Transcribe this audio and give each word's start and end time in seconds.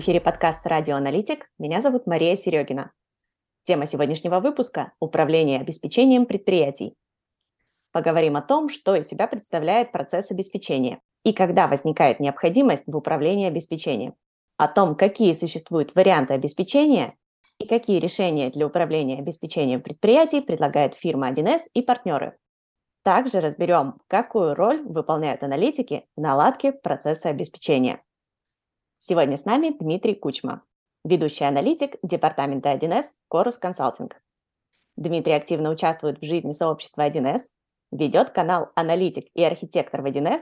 В 0.00 0.02
эфире 0.02 0.18
подкаст 0.18 0.66
«Радиоаналитик». 0.66 1.50
Меня 1.58 1.82
зовут 1.82 2.06
Мария 2.06 2.34
Серегина. 2.34 2.90
Тема 3.64 3.84
сегодняшнего 3.84 4.40
выпуска– 4.40 4.94
управление 4.98 5.60
обеспечением 5.60 6.24
предприятий. 6.24 6.94
Поговорим 7.92 8.36
о 8.36 8.40
том, 8.40 8.70
что 8.70 8.94
из 8.94 9.08
себя 9.08 9.26
представляет 9.26 9.92
процесс 9.92 10.30
обеспечения 10.30 11.02
и 11.22 11.34
когда 11.34 11.68
возникает 11.68 12.18
необходимость 12.18 12.84
в 12.86 12.96
управлении 12.96 13.46
обеспечением. 13.46 14.14
О 14.56 14.68
том, 14.68 14.94
какие 14.94 15.34
существуют 15.34 15.94
варианты 15.94 16.32
обеспечения 16.32 17.14
и 17.58 17.66
какие 17.66 18.00
решения 18.00 18.48
для 18.48 18.64
управления 18.64 19.18
обеспечением 19.18 19.82
предприятий 19.82 20.40
предлагает 20.40 20.94
фирма 20.94 21.30
1С 21.30 21.64
и 21.74 21.82
партнеры. 21.82 22.38
Также 23.02 23.40
разберем, 23.40 23.98
какую 24.06 24.54
роль 24.54 24.80
выполняют 24.80 25.42
аналитики 25.42 26.06
в 26.16 26.22
наладке 26.22 26.72
процесса 26.72 27.28
обеспечения. 27.28 28.02
Сегодня 29.02 29.38
с 29.38 29.46
нами 29.46 29.70
Дмитрий 29.70 30.14
Кучма, 30.14 30.62
ведущий 31.06 31.44
аналитик 31.44 31.96
департамента 32.02 32.70
1С 32.74 33.06
Корус 33.28 33.56
Консалтинг. 33.56 34.20
Дмитрий 34.96 35.32
активно 35.32 35.70
участвует 35.70 36.20
в 36.20 36.26
жизни 36.26 36.52
сообщества 36.52 37.08
1С, 37.08 37.44
ведет 37.92 38.28
канал 38.28 38.70
«Аналитик 38.74 39.28
и 39.32 39.42
архитектор 39.42 40.02
в 40.02 40.04
1С», 40.04 40.40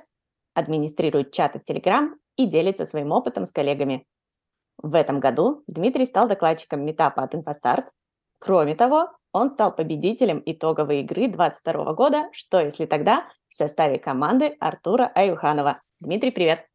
администрирует 0.55 1.31
чаты 1.31 1.61
в 1.61 1.71
Telegram 1.71 2.09
и 2.37 2.47
делится 2.47 2.85
своим 2.85 3.13
опытом 3.13 3.45
с 3.45 3.53
коллегами. 3.53 4.05
В 4.83 4.97
этом 4.97 5.21
году 5.21 5.63
Дмитрий 5.69 6.05
стал 6.05 6.27
докладчиком 6.27 6.85
метапа 6.85 7.23
от 7.23 7.37
InfoStart. 7.37 7.87
Кроме 8.41 8.75
того, 8.75 9.13
он 9.31 9.51
стал 9.51 9.73
победителем 9.73 10.43
итоговой 10.45 11.03
игры 11.03 11.29
2022 11.29 11.93
года 11.93 12.29
«Что 12.33 12.59
если 12.59 12.87
тогда» 12.87 13.29
в 13.47 13.55
составе 13.55 14.01
команды 14.01 14.57
Артура 14.59 15.13
Аюханова. 15.15 15.81
Дмитрий, 16.01 16.33
привет! 16.33 16.68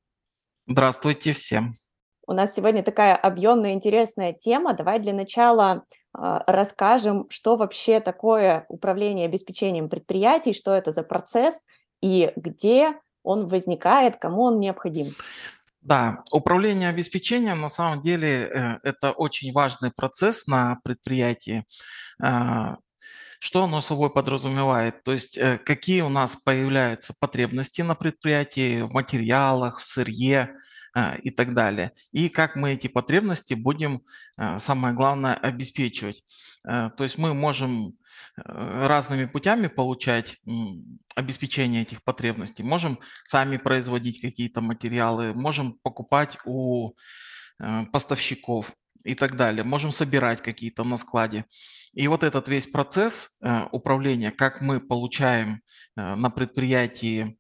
Здравствуйте 0.66 1.34
всем! 1.34 1.76
У 2.26 2.32
нас 2.32 2.56
сегодня 2.56 2.84
такая 2.84 3.18
объемная, 3.18 3.74
интересная 3.74 4.32
тема. 4.32 4.74
Давай 4.74 5.00
для 5.00 5.12
начала 5.12 5.84
э, 6.18 6.40
расскажем, 6.48 7.26
что 7.30 7.58
вообще 7.58 8.00
такое 8.00 8.66
управление 8.70 9.26
обеспечением 9.26 9.90
предприятий, 9.90 10.54
что 10.54 10.74
это 10.74 10.94
за 10.94 11.04
процесс 11.04 11.62
и 12.02 12.32
где 12.38 12.94
он 13.24 13.48
возникает, 13.48 14.16
кому 14.16 14.44
он 14.44 14.62
необходим. 14.62 15.08
Да, 15.82 16.24
управление 16.32 16.88
обеспечением 16.88 17.60
на 17.60 17.68
самом 17.68 18.02
деле 18.02 18.30
э, 18.30 18.80
это 18.84 19.12
очень 19.12 19.52
важный 19.52 19.92
процесс 19.92 20.48
на 20.48 20.80
предприятии. 20.86 21.66
Что 23.44 23.66
оно 23.66 23.82
собой 23.82 24.10
подразумевает? 24.10 25.04
То 25.04 25.12
есть 25.12 25.38
э, 25.38 25.58
какие 25.58 26.00
у 26.00 26.08
нас 26.08 26.38
появляются 26.38 27.14
потребности 27.20 27.82
на 27.82 27.94
предприятии 27.94 28.84
в 28.84 28.92
материалах, 28.94 29.80
в 29.80 29.84
сырье, 29.84 30.56
а, 30.96 31.16
и 31.16 31.30
так 31.30 31.54
далее. 31.54 31.92
И 32.14 32.30
как 32.30 32.56
мы 32.56 32.72
эти 32.72 32.88
потребности 32.88 33.54
будем, 33.54 34.04
а, 34.38 34.60
самое 34.60 34.96
главное, 34.96 35.34
обеспечивать. 35.34 36.24
То 36.64 37.04
есть 37.04 37.18
мы 37.18 37.34
можем 37.34 37.98
э, 38.38 38.86
разными 38.88 39.26
путями 39.26 39.68
получать 39.68 40.38
обеспечение 41.14 41.82
этих 41.82 42.02
потребностей. 42.02 42.64
Можем 42.64 43.00
сами 43.26 43.58
производить 43.58 44.22
какие-то 44.22 44.62
материалы, 44.62 45.34
можем 45.34 45.74
покупать 45.84 46.38
у 46.46 46.94
э, 47.60 47.86
поставщиков 47.92 48.72
и 49.04 49.16
так 49.16 49.36
далее. 49.36 49.64
Можем 49.64 49.92
собирать 49.92 50.42
какие-то 50.42 50.84
на 50.84 50.98
складе. 50.98 51.46
И 51.94 52.08
вот 52.08 52.24
этот 52.24 52.48
весь 52.48 52.68
процесс 52.68 53.38
э, 53.42 53.66
управления, 53.72 54.32
как 54.32 54.62
мы 54.62 54.80
получаем 54.80 55.62
на 55.96 56.30
предприятии 56.30 57.38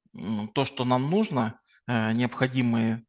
то, 0.53 0.63
что 0.63 0.85
нам 0.85 1.09
нужно, 1.09 1.59
необходимые 1.88 3.03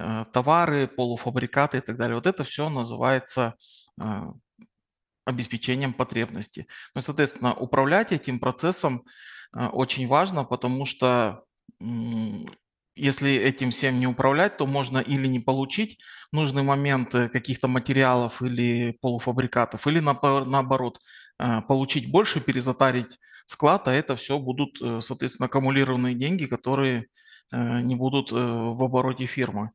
Э, 0.00 0.24
товары, 0.32 0.86
полуфабрикаты 0.88 1.78
и 1.78 1.80
так 1.80 1.96
далее. 1.96 2.14
Вот 2.14 2.26
это 2.26 2.42
все 2.44 2.70
называется 2.70 3.54
э, 4.00 4.04
обеспечением 5.26 5.92
потребности. 5.92 6.66
Ну, 6.94 7.02
соответственно, 7.02 7.54
управлять 7.54 8.12
этим 8.12 8.38
процессом 8.40 9.04
э, 9.54 9.66
очень 9.66 10.08
важно, 10.08 10.44
потому 10.44 10.86
что 10.86 11.44
если 13.00 13.32
этим 13.32 13.70
всем 13.70 14.00
не 14.00 14.06
управлять, 14.06 14.56
то 14.56 14.66
можно 14.66 14.98
или 14.98 15.26
не 15.26 15.40
получить 15.40 15.98
нужный 16.32 16.62
момент 16.62 17.12
каких-то 17.12 17.68
материалов 17.68 18.42
или 18.42 18.96
полуфабрикатов, 19.00 19.86
или 19.86 20.00
наоборот, 20.00 21.00
получить 21.68 22.10
больше, 22.10 22.40
перезатарить 22.40 23.18
склад, 23.46 23.88
а 23.88 23.92
это 23.92 24.16
все 24.16 24.38
будут, 24.38 24.78
соответственно, 25.02 25.46
аккумулированные 25.46 26.14
деньги, 26.14 26.46
которые 26.46 27.06
не 27.52 27.96
будут 27.96 28.30
в 28.32 28.84
обороте 28.84 29.26
фирмы. 29.26 29.70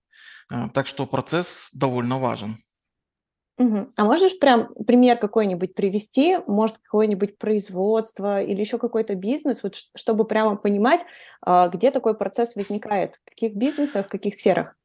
Э, 0.51 0.69
так 0.73 0.87
что 0.87 1.05
процесс 1.05 1.71
довольно 1.73 2.19
важен. 2.19 2.63
Угу. 3.57 3.91
А 3.95 4.03
можешь 4.03 4.37
прям 4.37 4.73
пример 4.85 5.17
какой-нибудь 5.17 5.75
привести, 5.75 6.39
может, 6.45 6.77
какое-нибудь 6.79 7.37
производство 7.37 8.41
или 8.41 8.59
еще 8.59 8.77
какой-то 8.77 9.15
бизнес, 9.15 9.63
вот, 9.63 9.75
чтобы 9.95 10.25
прямо 10.25 10.57
понимать, 10.57 11.05
а, 11.41 11.69
где 11.69 11.91
такой 11.91 12.17
процесс 12.17 12.55
возникает, 12.55 13.15
в 13.15 13.29
каких 13.29 13.55
бизнесах, 13.55 14.07
в 14.07 14.09
каких 14.09 14.35
сферах? 14.35 14.75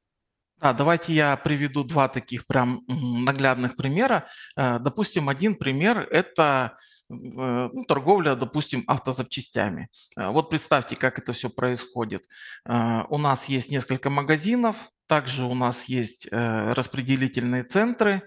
Да, 0.60 0.72
давайте 0.72 1.14
я 1.14 1.36
приведу 1.36 1.82
два 1.84 2.09
таких 2.09 2.47
прям 2.47 2.82
наглядных 2.86 3.76
примера. 3.76 4.26
Э, 4.56 4.78
допустим, 4.78 5.30
один 5.30 5.54
пример– 5.54 6.06
это 6.10 6.76
э, 7.09 7.14
ну, 7.14 7.84
торговля, 7.88 8.34
допустим, 8.34 8.84
автозапчастями. 8.86 9.88
Вот 10.16 10.50
представьте, 10.50 10.97
как 10.97 11.19
это 11.19 11.32
все 11.32 11.48
происходит. 11.48 12.26
У 12.66 13.16
нас 13.16 13.48
есть 13.48 13.70
несколько 13.70 14.10
магазинов, 14.10 14.76
также 15.10 15.44
у 15.44 15.54
нас 15.54 15.88
есть 15.88 16.28
э, 16.31 16.72
распределительные 16.72 17.65
центры. 17.65 18.22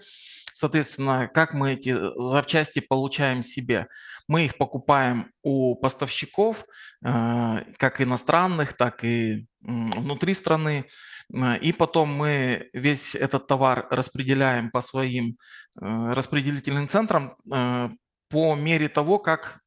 Соответственно, 0.52 1.28
как 1.28 1.54
мы 1.54 1.72
эти 1.72 1.96
запчасти 2.20 2.80
получаем 2.80 3.42
себе? 3.42 3.86
Мы 4.28 4.44
их 4.44 4.58
покупаем 4.58 5.32
у 5.42 5.76
поставщиков, 5.76 6.66
э, 7.02 7.64
как 7.78 8.02
иностранных, 8.02 8.74
так 8.74 9.02
и 9.02 9.46
внутри 9.62 10.34
страны. 10.34 10.84
Э, 11.32 11.56
и 11.56 11.72
потом 11.72 12.10
мы 12.10 12.68
весь 12.74 13.14
этот 13.14 13.46
товар 13.46 13.86
распределяем 13.90 14.70
по 14.70 14.82
своим 14.82 15.38
распределительным 15.76 16.88
центрам 16.88 17.36
по 18.28 18.54
мере 18.54 18.88
того, 18.88 19.18
как 19.18 19.60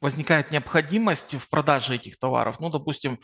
возникает 0.00 0.50
необходимость 0.50 1.34
в 1.34 1.48
продаже 1.48 1.96
этих 1.96 2.18
товаров, 2.18 2.60
ну, 2.60 2.70
допустим, 2.70 3.20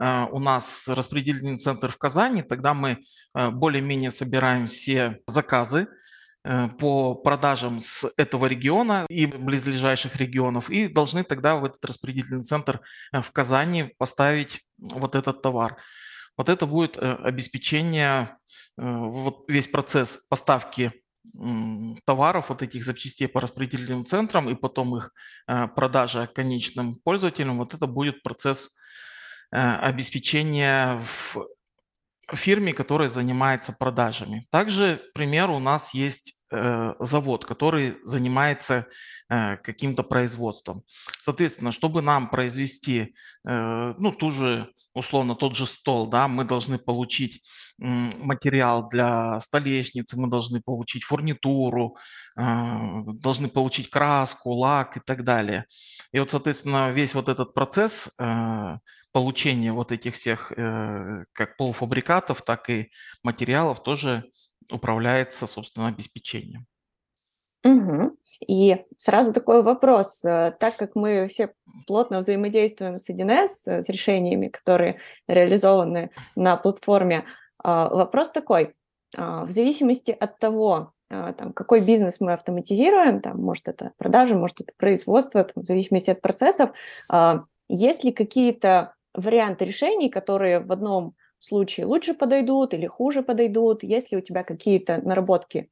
э, 0.00 0.26
у 0.30 0.38
нас 0.38 0.88
распределительный 0.88 1.58
центр 1.58 1.90
в 1.90 1.96
Казани, 1.96 2.42
тогда 2.42 2.74
мы 2.74 2.98
э, 3.34 3.50
более-менее 3.50 4.10
собираем 4.10 4.66
все 4.66 5.20
заказы 5.26 5.88
э, 6.44 6.68
по 6.78 7.14
продажам 7.14 7.78
с 7.78 8.10
этого 8.16 8.46
региона 8.46 9.06
и 9.08 9.26
близлежащих 9.26 10.16
регионов 10.16 10.70
и 10.70 10.88
должны 10.88 11.24
тогда 11.24 11.56
в 11.56 11.64
этот 11.64 11.84
распределительный 11.84 12.42
центр 12.42 12.80
в 13.12 13.30
Казани 13.32 13.94
поставить 13.96 14.60
вот 14.78 15.14
этот 15.14 15.42
товар. 15.42 15.78
Вот 16.36 16.48
это 16.48 16.66
будет 16.66 16.98
обеспечение, 16.98 18.36
вот 18.76 19.44
весь 19.48 19.66
процесс 19.66 20.18
поставки 20.28 20.92
товаров, 22.04 22.48
вот 22.48 22.62
этих 22.62 22.84
запчастей 22.84 23.28
по 23.28 23.40
распределительным 23.40 24.04
центрам 24.04 24.48
и 24.48 24.54
потом 24.54 24.96
их 24.96 25.12
э, 25.46 25.68
продажа 25.68 26.26
конечным 26.26 26.96
пользователям, 26.96 27.58
вот 27.58 27.74
это 27.74 27.86
будет 27.86 28.22
процесс 28.22 28.76
э, 29.50 29.56
обеспечения 29.58 31.00
в 31.00 31.48
фирме, 32.34 32.72
которая 32.72 33.08
занимается 33.08 33.72
продажами. 33.72 34.46
Также, 34.50 35.02
к 35.10 35.12
примеру, 35.14 35.56
у 35.56 35.60
нас 35.60 35.94
есть 35.94 36.37
завод, 36.50 37.44
который 37.44 37.96
занимается 38.04 38.86
э, 39.28 39.56
каким-то 39.58 40.02
производством. 40.02 40.82
Соответственно, 41.18 41.72
чтобы 41.72 42.00
нам 42.00 42.30
произвести, 42.30 43.14
э, 43.46 43.94
ну, 43.98 44.12
ту 44.12 44.30
же, 44.30 44.72
условно, 44.94 45.34
тот 45.34 45.56
же 45.56 45.66
стол, 45.66 46.08
да, 46.08 46.26
мы 46.26 46.44
должны 46.44 46.78
получить 46.78 47.42
материал 47.78 48.88
для 48.88 49.38
столешницы, 49.38 50.18
мы 50.18 50.28
должны 50.28 50.60
получить 50.60 51.04
фурнитуру, 51.04 51.96
должны 52.34 53.48
получить 53.48 53.88
краску, 53.88 54.50
лак 54.50 54.96
и 54.96 55.00
так 55.00 55.22
далее. 55.22 55.64
И 56.12 56.18
вот, 56.18 56.30
соответственно, 56.32 56.90
весь 56.90 57.14
вот 57.14 57.28
этот 57.28 57.54
процесс 57.54 58.16
получения 59.12 59.72
вот 59.72 59.92
этих 59.92 60.14
всех 60.14 60.50
как 61.32 61.56
полуфабрикатов, 61.56 62.42
так 62.42 62.68
и 62.68 62.90
материалов 63.22 63.80
тоже 63.84 64.24
управляется, 64.70 65.46
собственно, 65.46 65.88
обеспечением. 65.88 66.66
Угу. 67.64 68.16
И 68.46 68.84
сразу 68.96 69.32
такой 69.32 69.62
вопрос. 69.62 70.24
Э, 70.24 70.52
так 70.58 70.76
как 70.76 70.94
мы 70.94 71.26
все 71.26 71.52
плотно 71.86 72.18
взаимодействуем 72.18 72.96
с 72.98 73.08
1С, 73.08 73.66
э, 73.66 73.82
с 73.82 73.88
решениями, 73.88 74.48
которые 74.48 75.00
реализованы 75.26 76.10
на 76.36 76.56
платформе, 76.56 77.24
а, 77.62 77.88
вопрос 77.88 78.30
такой. 78.30 78.74
А, 79.16 79.44
в 79.44 79.50
зависимости 79.50 80.10
от 80.12 80.38
того, 80.38 80.92
а, 81.10 81.32
там, 81.32 81.52
какой 81.52 81.80
бизнес 81.80 82.20
мы 82.20 82.32
автоматизируем, 82.34 83.20
там, 83.20 83.40
может 83.40 83.68
это 83.68 83.92
продажи, 83.98 84.36
может 84.36 84.60
это 84.60 84.72
производство, 84.76 85.44
там, 85.44 85.64
в 85.64 85.66
зависимости 85.66 86.10
от 86.10 86.20
процессов, 86.20 86.70
есть 87.70 88.04
ли 88.04 88.12
какие-то 88.12 88.94
варианты 89.14 89.64
решений, 89.64 90.08
которые 90.08 90.60
в 90.60 90.72
одном 90.72 91.14
случаи 91.38 91.82
лучше 91.82 92.14
подойдут 92.14 92.74
или 92.74 92.86
хуже 92.86 93.22
подойдут? 93.22 93.82
Есть 93.82 94.12
ли 94.12 94.18
у 94.18 94.20
тебя 94.20 94.42
какие-то 94.42 95.00
наработки? 95.04 95.70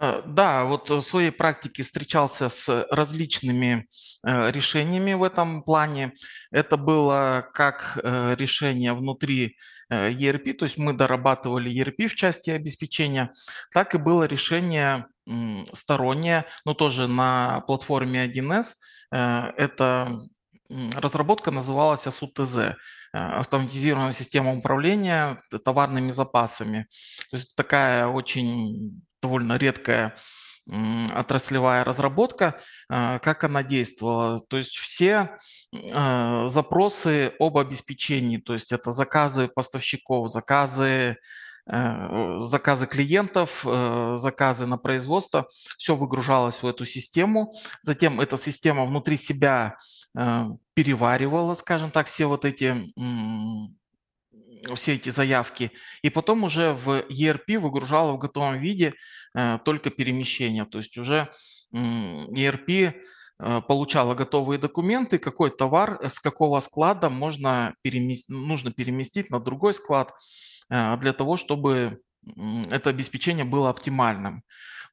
Э, 0.00 0.22
да, 0.26 0.64
вот 0.64 0.88
в 0.88 1.00
своей 1.00 1.30
практике 1.30 1.82
встречался 1.82 2.48
с 2.48 2.86
различными 2.90 3.86
э, 4.24 4.50
решениями 4.50 5.12
в 5.12 5.22
этом 5.22 5.62
плане. 5.62 6.14
Это 6.50 6.76
было 6.78 7.46
как 7.52 7.98
э, 8.02 8.34
решение 8.36 8.94
внутри 8.94 9.56
ERP, 9.92 10.52
то 10.54 10.64
есть 10.64 10.78
мы 10.78 10.92
дорабатывали 10.92 11.70
ERP 11.70 12.06
в 12.06 12.14
части 12.14 12.50
обеспечения, 12.50 13.32
так 13.72 13.96
и 13.96 13.98
было 13.98 14.22
решение 14.22 15.06
стороннее, 15.72 16.44
но 16.64 16.74
тоже 16.74 17.08
на 17.08 17.62
платформе 17.66 18.24
1С. 18.24 18.74
Это 19.10 20.20
разработка 20.96 21.50
называлась 21.50 22.06
АСУТЗ, 22.06 22.76
автоматизированная 23.12 24.12
система 24.12 24.54
управления 24.54 25.42
товарными 25.64 26.10
запасами. 26.10 26.86
То 27.30 27.36
есть 27.36 27.54
такая 27.56 28.06
очень 28.06 29.02
довольно 29.20 29.54
редкая 29.54 30.14
отраслевая 31.14 31.84
разработка, 31.84 32.60
а, 32.88 33.18
как 33.18 33.44
она 33.44 33.62
действовала. 33.62 34.40
То 34.40 34.56
есть 34.56 34.76
все 34.76 35.38
запросы 35.72 37.32
об 37.38 37.58
обеспечении, 37.58 38.38
то 38.38 38.52
есть 38.52 38.72
это 38.72 38.90
заказы 38.90 39.48
поставщиков, 39.48 40.28
заказы 40.28 41.16
э, 41.70 42.38
заказы 42.38 42.86
клиентов, 42.86 43.64
э, 43.64 44.14
заказы 44.16 44.66
на 44.66 44.78
производство, 44.78 45.48
все 45.78 45.94
выгружалось 45.94 46.62
в 46.62 46.66
эту 46.66 46.84
систему. 46.84 47.52
Затем 47.80 48.20
эта 48.20 48.36
система 48.36 48.84
внутри 48.84 49.16
себя 49.16 49.76
э, 49.76 49.99
переваривала, 50.74 51.54
скажем 51.54 51.90
так, 51.90 52.06
все 52.06 52.26
вот 52.26 52.44
эти 52.44 52.92
все 54.74 54.94
эти 54.94 55.10
заявки, 55.10 55.72
и 56.02 56.10
потом 56.10 56.44
уже 56.44 56.72
в 56.72 57.04
ERP 57.08 57.58
выгружала 57.58 58.12
в 58.12 58.18
готовом 58.18 58.58
виде 58.58 58.94
э, 59.34 59.58
только 59.64 59.90
перемещение. 59.90 60.64
То 60.64 60.78
есть 60.78 60.98
уже 60.98 61.30
ERP 61.72 62.92
э, 63.38 63.60
получала 63.66 64.14
готовые 64.14 64.58
документы, 64.58 65.18
какой 65.18 65.50
товар 65.50 66.00
с 66.02 66.20
какого 66.20 66.60
склада 66.60 67.08
можно 67.10 67.74
переместить, 67.82 68.28
нужно 68.28 68.72
переместить 68.72 69.30
на 69.30 69.40
другой 69.40 69.74
склад 69.74 70.12
э, 70.68 70.96
для 70.98 71.12
того, 71.12 71.36
чтобы 71.36 72.00
это 72.70 72.90
обеспечение 72.90 73.44
было 73.44 73.70
оптимальным. 73.70 74.42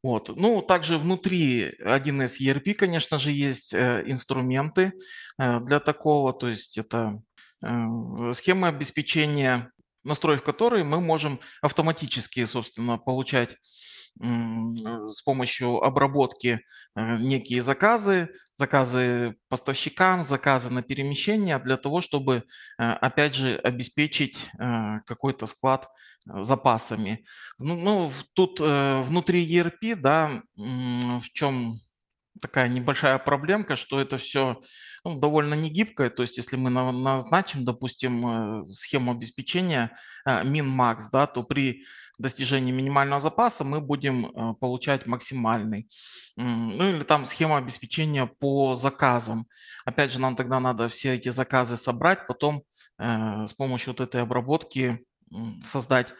Вот. 0.03 0.35
Ну, 0.35 0.61
также 0.61 0.97
внутри 0.97 1.71
1С 1.79 2.39
ERP, 2.39 2.73
конечно 2.73 3.17
же, 3.17 3.31
есть 3.31 3.73
инструменты 3.73 4.93
для 5.37 5.79
такого, 5.79 6.33
то 6.33 6.47
есть 6.47 6.77
это 6.77 7.19
Э, 7.63 8.31
схемы 8.33 8.67
обеспечения, 8.67 9.71
настроив 10.03 10.43
которые 10.43 10.83
мы 10.83 11.01
можем 11.01 11.39
автоматически, 11.61 12.45
собственно, 12.45 12.97
получать 12.97 13.57
с 14.19 15.21
помощью 15.21 15.83
обработки 15.83 16.59
э, 16.95 17.17
некие 17.17 17.61
заказы, 17.61 18.29
заказы 18.55 19.35
поставщикам, 19.49 20.23
заказы 20.23 20.71
на 20.71 20.81
перемещение 20.81 21.59
для 21.59 21.77
того, 21.77 22.01
чтобы, 22.01 22.43
э, 22.79 22.83
опять 22.83 23.35
же, 23.35 23.55
обеспечить 23.55 24.49
какой-то 25.05 25.45
склад 25.45 25.87
запасами. 26.25 27.25
Ну, 27.57 27.75
ну 27.75 28.11
тут 28.33 28.59
внутри 28.59 29.45
ERP, 29.47 29.95
да, 29.95 30.41
в 30.55 31.23
чем 31.31 31.79
такая 32.41 32.67
небольшая 32.67 33.17
проблемка, 33.17 33.75
что 33.75 33.99
это 33.99 34.17
все 34.17 34.61
ну, 35.03 35.19
довольно 35.19 35.53
негибкое. 35.53 36.09
То 36.09 36.23
есть 36.23 36.37
если 36.37 36.57
мы 36.57 36.69
назначим, 36.69 37.63
допустим, 37.63 38.61
э, 38.61 38.65
схему 38.65 39.11
обеспечения 39.11 39.91
э, 40.25 40.43
min-max, 40.43 41.09
да, 41.11 41.27
то 41.27 41.43
при 41.43 41.83
достижении 42.17 42.71
минимального 42.71 43.19
запаса 43.19 43.63
мы 43.63 43.79
будем 43.79 44.25
э, 44.25 44.53
получать 44.59 45.05
максимальный. 45.05 45.87
Ну 46.35 46.89
или 46.89 47.03
там 47.03 47.25
схема 47.25 47.57
обеспечения 47.57 48.27
по 48.27 48.75
заказам. 48.75 49.47
Опять 49.85 50.11
же, 50.11 50.19
нам 50.19 50.35
тогда 50.35 50.59
надо 50.59 50.87
все 50.87 51.15
эти 51.15 51.29
заказы 51.29 51.77
собрать, 51.77 52.27
потом 52.27 52.63
с 52.99 53.53
помощью 53.53 53.93
вот 53.93 54.01
этой 54.01 54.21
обработки 54.21 54.99
создать 55.63 56.13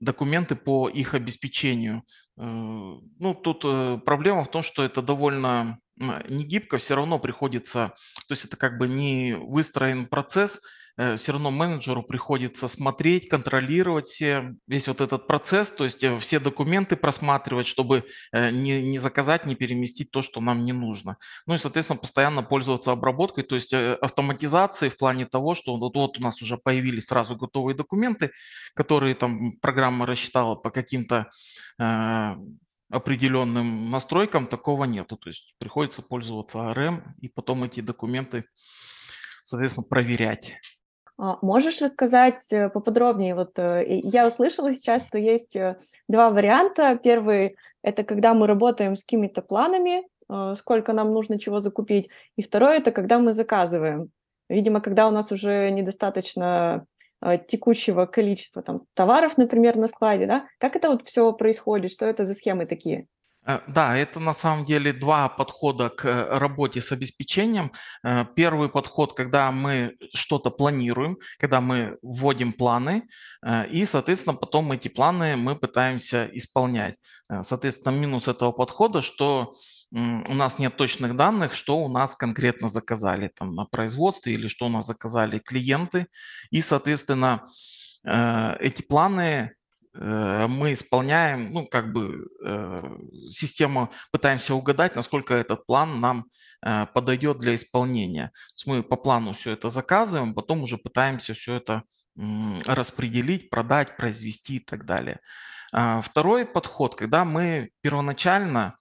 документы 0.00 0.56
по 0.56 0.88
их 0.88 1.14
обеспечению. 1.14 2.02
Э, 2.38 2.42
ну, 2.42 3.34
тут 3.34 3.62
э, 3.64 3.98
проблема 4.04 4.44
в 4.44 4.50
том, 4.50 4.62
что 4.62 4.82
это 4.82 5.02
довольно 5.02 5.78
не 6.28 6.44
гибко, 6.44 6.76
все 6.76 6.94
равно 6.94 7.18
приходится, 7.18 7.94
то 8.28 8.32
есть 8.32 8.44
это 8.44 8.58
как 8.58 8.76
бы 8.76 8.86
не 8.86 9.34
выстроен 9.34 10.06
процесс, 10.06 10.60
все 10.96 11.32
равно 11.32 11.50
менеджеру 11.50 12.02
приходится 12.02 12.68
смотреть, 12.68 13.28
контролировать 13.28 14.06
все, 14.06 14.54
весь 14.66 14.88
вот 14.88 15.00
этот 15.00 15.26
процесс, 15.26 15.70
то 15.70 15.84
есть 15.84 16.02
э, 16.02 16.18
все 16.18 16.40
документы 16.40 16.96
просматривать, 16.96 17.66
чтобы 17.66 18.04
э, 18.32 18.50
не, 18.50 18.82
не 18.82 18.98
заказать, 18.98 19.44
не 19.44 19.54
переместить 19.54 20.10
то, 20.10 20.22
что 20.22 20.40
нам 20.40 20.64
не 20.64 20.72
нужно. 20.72 21.18
Ну 21.46 21.54
и, 21.54 21.58
соответственно, 21.58 22.00
постоянно 22.00 22.42
пользоваться 22.42 22.92
обработкой, 22.92 23.44
то 23.44 23.54
есть 23.54 23.74
автоматизацией 23.74 24.90
в 24.90 24.96
плане 24.96 25.26
того, 25.26 25.54
что 25.54 25.76
вот, 25.76 25.94
вот 25.94 26.18
у 26.18 26.22
нас 26.22 26.40
уже 26.40 26.56
появились 26.56 27.06
сразу 27.06 27.36
готовые 27.36 27.76
документы, 27.76 28.30
которые 28.74 29.14
там 29.14 29.52
программа 29.60 30.06
рассчитала 30.06 30.54
по 30.54 30.70
каким-то 30.70 31.28
определенным 32.88 33.90
настройкам, 33.90 34.46
такого 34.46 34.84
нету. 34.84 35.16
То 35.16 35.28
есть 35.28 35.54
приходится 35.58 36.02
пользоваться 36.02 36.58
ARM 36.58 37.02
и 37.20 37.28
потом 37.28 37.64
эти 37.64 37.80
документы, 37.80 38.44
соответственно, 39.44 39.86
проверять. 39.88 40.56
А, 41.18 41.38
можешь 41.42 41.80
рассказать 41.80 42.46
э, 42.52 42.68
поподробнее? 42.68 43.34
Вот 43.34 43.58
э, 43.58 43.84
я 43.86 44.26
услышала 44.26 44.72
сейчас, 44.72 45.06
что 45.06 45.18
есть 45.18 45.56
э, 45.56 45.78
два 46.08 46.30
варианта. 46.30 46.96
Первый– 46.96 47.56
это 47.82 48.04
когда 48.04 48.34
мы 48.34 48.46
работаем 48.46 48.96
с 48.96 49.02
какими-то 49.02 49.42
планами, 49.42 50.06
сколько 50.56 50.92
нам 50.92 51.12
нужно 51.12 51.38
чего 51.38 51.60
закупить. 51.60 52.08
И 52.36 52.42
второй– 52.42 52.76
это 52.78 52.90
когда 52.90 53.20
мы 53.20 53.32
заказываем. 53.32 54.10
Видимо, 54.48 54.80
когда 54.80 55.06
у 55.06 55.12
нас 55.12 55.30
уже 55.30 55.70
недостаточно 55.70 56.84
текущего 57.46 58.06
количества 58.06 58.62
там, 58.62 58.82
товаров, 58.94 59.38
например, 59.38 59.76
на 59.76 59.86
складе, 59.86 60.26
да? 60.26 60.48
Как 60.58 60.74
это 60.74 60.90
вот 60.90 61.06
все 61.06 61.32
происходит? 61.32 61.92
Что 61.92 62.06
это 62.06 62.24
за 62.24 62.34
схемы 62.34 62.66
такие? 62.66 63.06
Э, 63.46 63.60
да, 63.68 63.96
это 63.96 64.20
на 64.20 64.32
самом 64.32 64.64
деле 64.64 64.92
два 64.92 65.28
подхода 65.28 65.88
к 65.88 66.04
э, 66.04 66.38
работе 66.38 66.80
с 66.80 66.92
обеспечением. 66.92 67.72
Э, 68.02 68.24
первый 68.34 68.68
подход, 68.68 69.14
когда 69.14 69.52
мы 69.52 69.96
что-то 70.12 70.50
планируем, 70.50 71.18
когда 71.38 71.60
мы 71.60 71.98
вводим 72.02 72.52
планы, 72.52 73.04
и, 73.70 73.84
соответственно, 73.84 74.34
потом 74.34 74.72
эти 74.72 74.88
планы 74.88 75.36
мы 75.36 75.54
пытаемся 75.56 76.28
исполнять. 76.32 76.96
Соответственно, 77.42 77.94
минус 77.94 78.28
этого 78.28 78.52
подхода, 78.52 79.00
что 79.00 79.52
у 79.92 80.34
нас 80.34 80.58
нет 80.58 80.76
точных 80.76 81.16
данных, 81.16 81.52
что 81.52 81.78
у 81.78 81.88
нас 81.88 82.16
конкретно 82.16 82.68
заказали 82.68 83.28
там 83.28 83.54
на 83.54 83.64
производстве 83.64 84.34
или 84.34 84.48
что 84.48 84.66
у 84.66 84.68
нас 84.68 84.86
заказали 84.86 85.38
клиенты. 85.38 86.06
И, 86.50 86.60
соответственно, 86.60 87.46
эти 88.04 88.82
планы 88.82 89.55
мы 89.98 90.72
исполняем, 90.72 91.52
ну, 91.52 91.66
как 91.66 91.92
бы 91.92 92.26
э, 92.44 92.98
систему 93.28 93.90
пытаемся 94.12 94.54
угадать, 94.54 94.96
насколько 94.96 95.34
этот 95.34 95.66
план 95.66 96.00
нам 96.00 96.26
э, 96.64 96.86
подойдет 96.94 97.38
для 97.38 97.54
исполнения. 97.54 98.26
То 98.26 98.54
есть 98.54 98.66
мы 98.66 98.82
по 98.82 98.96
плану 98.96 99.32
все 99.32 99.52
это 99.52 99.68
заказываем, 99.68 100.34
потом 100.34 100.62
уже 100.62 100.78
пытаемся 100.78 101.34
все 101.34 101.56
это 101.56 101.82
распределить, 102.66 103.50
продать, 103.50 103.96
произвести 103.96 104.56
и 104.56 104.64
так 104.64 104.86
далее. 104.86 105.20
А 105.72 106.00
второй 106.00 106.46
подход, 106.46 106.94
когда 106.94 107.24
мы 107.24 107.70
первоначально 107.82 108.74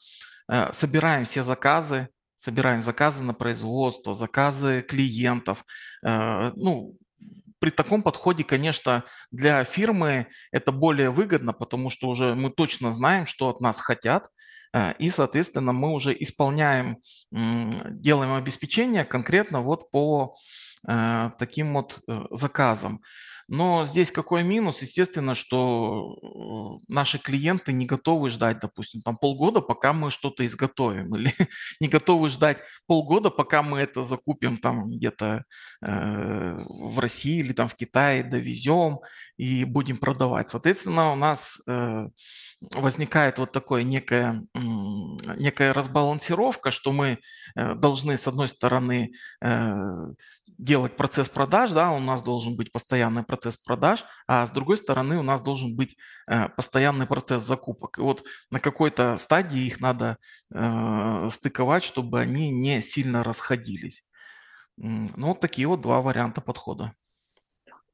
собираем 0.72 1.26
все 1.26 1.44
заказы, 1.44 2.08
собираем 2.38 2.82
заказы 2.82 3.24
на 3.24 3.34
производство, 3.34 4.14
заказы 4.14 4.82
клиентов, 4.82 5.66
ну, 6.02 6.96
при 7.66 7.72
таком 7.72 8.04
подходе, 8.04 8.44
конечно, 8.44 9.06
для 9.32 9.64
фирмы 9.64 10.28
это 10.52 10.72
более 10.72 11.10
выгодно, 11.10 11.52
потому 11.52 11.90
что 11.90 12.08
уже 12.08 12.36
мы 12.36 12.52
точно 12.52 12.92
знаем, 12.92 13.26
что 13.26 13.50
от 13.50 13.60
нас 13.60 13.82
хотят, 13.82 14.30
э, 14.72 14.94
и, 15.00 15.10
соответственно, 15.10 15.74
мы 15.74 15.92
уже 15.92 16.16
исполняем, 16.20 16.98
делаем 17.32 18.36
обеспечение 18.36 19.04
конкретно 19.04 19.62
вот 19.62 19.90
по 19.90 20.36
э, 20.88 21.32
таким 21.40 21.74
вот 21.74 22.02
э, 22.08 22.20
заказам. 22.30 23.02
Но 23.48 23.84
здесь 23.84 24.12
какой 24.12 24.44
минус? 24.44 24.82
Естественно, 24.82 25.36
что 25.36 26.82
э, 26.82 26.92
наши 26.92 27.20
клиенты 27.20 27.74
не 27.74 27.86
готовы 27.86 28.30
ждать, 28.30 28.60
допустим, 28.60 29.02
там 29.02 29.18
полгода, 29.18 29.62
пока 29.62 29.94
мы 29.94 30.10
что-то 30.10 30.46
изготовим, 30.46 31.16
или 31.16 31.34
не 31.80 31.88
готовы 31.88 32.30
ждать 32.30 32.60
полгода, 32.88 33.30
пока 33.30 33.62
мы 33.62 33.80
это 33.80 34.04
закупим 34.04 34.58
там 34.58 34.88
где-то 34.88 35.44
э, 35.86 36.56
в 36.68 37.00
России 37.00 37.40
или 37.40 37.54
там 37.54 37.68
в 37.68 37.76
Китае, 37.76 38.24
довезем 38.24 39.00
и 39.38 39.64
будем 39.64 39.98
продавать. 39.98 40.50
Соответственно, 40.50 41.12
у 41.12 41.16
нас 41.16 41.62
э, 41.68 42.08
возникает 42.74 43.38
вот 43.38 43.52
такое 43.52 43.84
некая, 43.84 44.44
некая 44.54 45.74
разбалансировка, 45.74 46.72
что 46.72 46.92
мы 46.92 47.20
э, 47.56 47.76
должны, 47.76 48.18
с 48.18 48.28
одной 48.28 48.48
стороны, 48.48 49.12
э, 49.42 49.74
делать 50.58 50.96
процесс 50.96 51.30
продаж, 51.30 51.72
да, 51.72 51.92
у 51.92 52.00
нас 52.00 52.24
должен 52.24 52.56
быть 52.56 52.72
постоянный 52.72 53.24
процесс 53.24 53.58
продаж, 53.58 54.06
а 54.28 54.46
с 54.46 54.52
другой 54.52 54.78
стороны 54.78 55.18
у 55.18 55.24
нас 55.24 55.42
должен 55.42 55.76
быть 55.76 55.98
э, 56.28 56.50
постоянный 56.50 57.08
процесс 57.08 57.42
закупок. 57.44 57.98
И 57.98 58.02
вот 58.02 58.24
на 58.52 58.60
какой-то 58.60 59.18
стадии 59.18 59.66
их 59.66 59.82
надо 59.82 60.18
э, 60.54 61.28
стыковать, 61.30 61.84
чтобы 61.84 62.20
они 62.20 62.52
не 62.52 62.82
сильно 62.82 63.24
расходились. 63.24 64.10
Ну, 64.78 65.28
вот 65.28 65.40
такие 65.40 65.68
вот 65.68 65.82
два 65.82 66.02
варианта 66.02 66.42
подхода. 66.42 66.94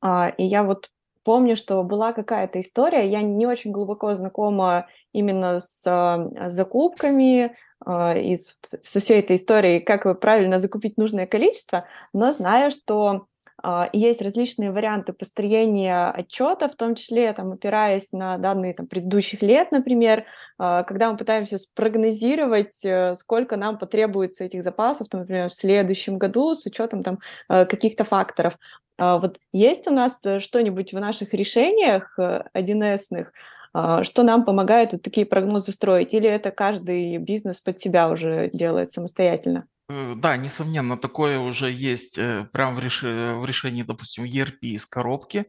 А, 0.02 0.30
и 0.30 0.44
я 0.44 0.64
вот 0.64 0.90
помню, 1.24 1.56
что 1.56 1.84
была 1.84 2.14
какая-то 2.14 2.60
история, 2.60 3.10
я 3.10 3.22
не 3.22 3.46
очень 3.46 3.72
глубоко 3.72 4.14
знакома 4.14 4.88
именно 5.14 5.60
с 5.60 5.84
а, 5.86 6.50
закупками, 6.50 7.56
а, 7.86 8.16
и 8.16 8.36
со 8.36 9.00
всей 9.00 9.20
этой 9.20 9.36
историей, 9.36 9.80
как 9.80 10.20
правильно 10.20 10.60
закупить 10.60 10.98
нужное 10.98 11.28
количество, 11.28 11.86
но 12.14 12.32
знаю, 12.32 12.72
что 12.72 13.28
а, 13.64 13.90
есть 13.94 14.22
различные 14.22 14.72
варианты 14.72 15.14
построения 15.14 16.10
отчета, 16.10 16.68
в 16.68 16.76
том 16.76 16.96
числе 16.96 17.32
там, 17.34 17.52
опираясь 17.52 18.12
на 18.12 18.38
данные 18.38 18.74
там, 18.74 18.88
предыдущих 18.88 19.42
лет, 19.42 19.72
например, 19.72 20.26
а, 20.58 20.84
когда 20.84 21.12
мы 21.12 21.18
пытаемся 21.18 21.58
спрогнозировать, 21.58 22.84
э, 22.84 23.14
сколько 23.16 23.58
нам 23.58 23.78
потребуется 23.78 24.46
этих 24.46 24.64
запасов, 24.64 25.10
там, 25.10 25.22
например, 25.22 25.50
в 25.50 25.54
следующем 25.54 26.18
году 26.18 26.56
с 26.56 26.66
учетом 26.66 27.04
там, 27.04 27.20
э, 27.50 27.66
каких-то 27.66 28.04
факторов. 28.04 28.58
Вот 28.98 29.40
есть 29.52 29.88
у 29.88 29.92
нас 29.92 30.20
э, 30.26 30.40
что-нибудь 30.40 30.94
в 30.94 31.00
наших 31.00 31.34
решениях 31.34 32.20
1С-ных, 32.54 33.32
что 33.74 34.24
нам 34.24 34.46
помогает 34.46 34.94
вот 34.94 35.02
такие 35.02 35.26
прогнозы 35.26 35.72
строить, 35.72 36.14
или 36.14 36.28
это 36.28 36.52
каждый 36.52 37.18
бизнес 37.18 37.62
под 37.62 37.80
себя 37.80 38.10
уже 38.10 38.50
делает 38.54 38.92
самостоятельно? 38.94 39.68
Э, 39.92 40.14
да, 40.16 40.38
несомненно, 40.38 40.98
такое 40.98 41.40
уже 41.40 41.72
есть 41.72 42.18
э, 42.18 42.48
прямо 42.52 42.76
в, 42.76 42.80
реш... 42.80 43.04
в 43.04 43.46
решении, 43.46 43.84
допустим, 43.84 44.24
ERP 44.26 44.60
из 44.62 44.86
коробки. 44.86 45.46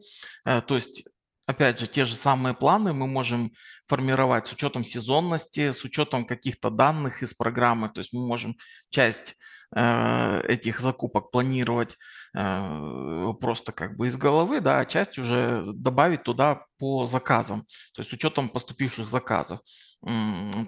Э, 0.46 0.60
то 0.62 0.74
есть 0.74 1.04
опять 1.46 1.78
же, 1.78 1.86
те 1.86 2.04
же 2.04 2.14
самые 2.14 2.54
планы 2.54 2.92
мы 2.92 3.06
можем 3.06 3.52
формировать 3.86 4.46
с 4.46 4.52
учетом 4.52 4.84
сезонности, 4.84 5.70
с 5.70 5.84
учетом 5.84 6.24
каких-то 6.24 6.70
данных 6.70 7.22
из 7.22 7.34
программы. 7.34 7.88
То 7.88 8.00
есть 8.00 8.12
мы 8.12 8.26
можем 8.26 8.56
часть 8.90 9.36
этих 9.74 10.80
закупок 10.80 11.30
планировать 11.30 11.96
просто 12.32 13.72
как 13.72 13.96
бы 13.96 14.06
из 14.06 14.16
головы, 14.16 14.60
да, 14.60 14.80
а 14.80 14.84
часть 14.84 15.18
уже 15.18 15.64
добавить 15.66 16.24
туда 16.24 16.66
по 16.78 17.06
заказам, 17.06 17.62
то 17.94 18.00
есть 18.00 18.10
с 18.10 18.12
учетом 18.12 18.48
поступивших 18.48 19.06
заказов. 19.06 19.60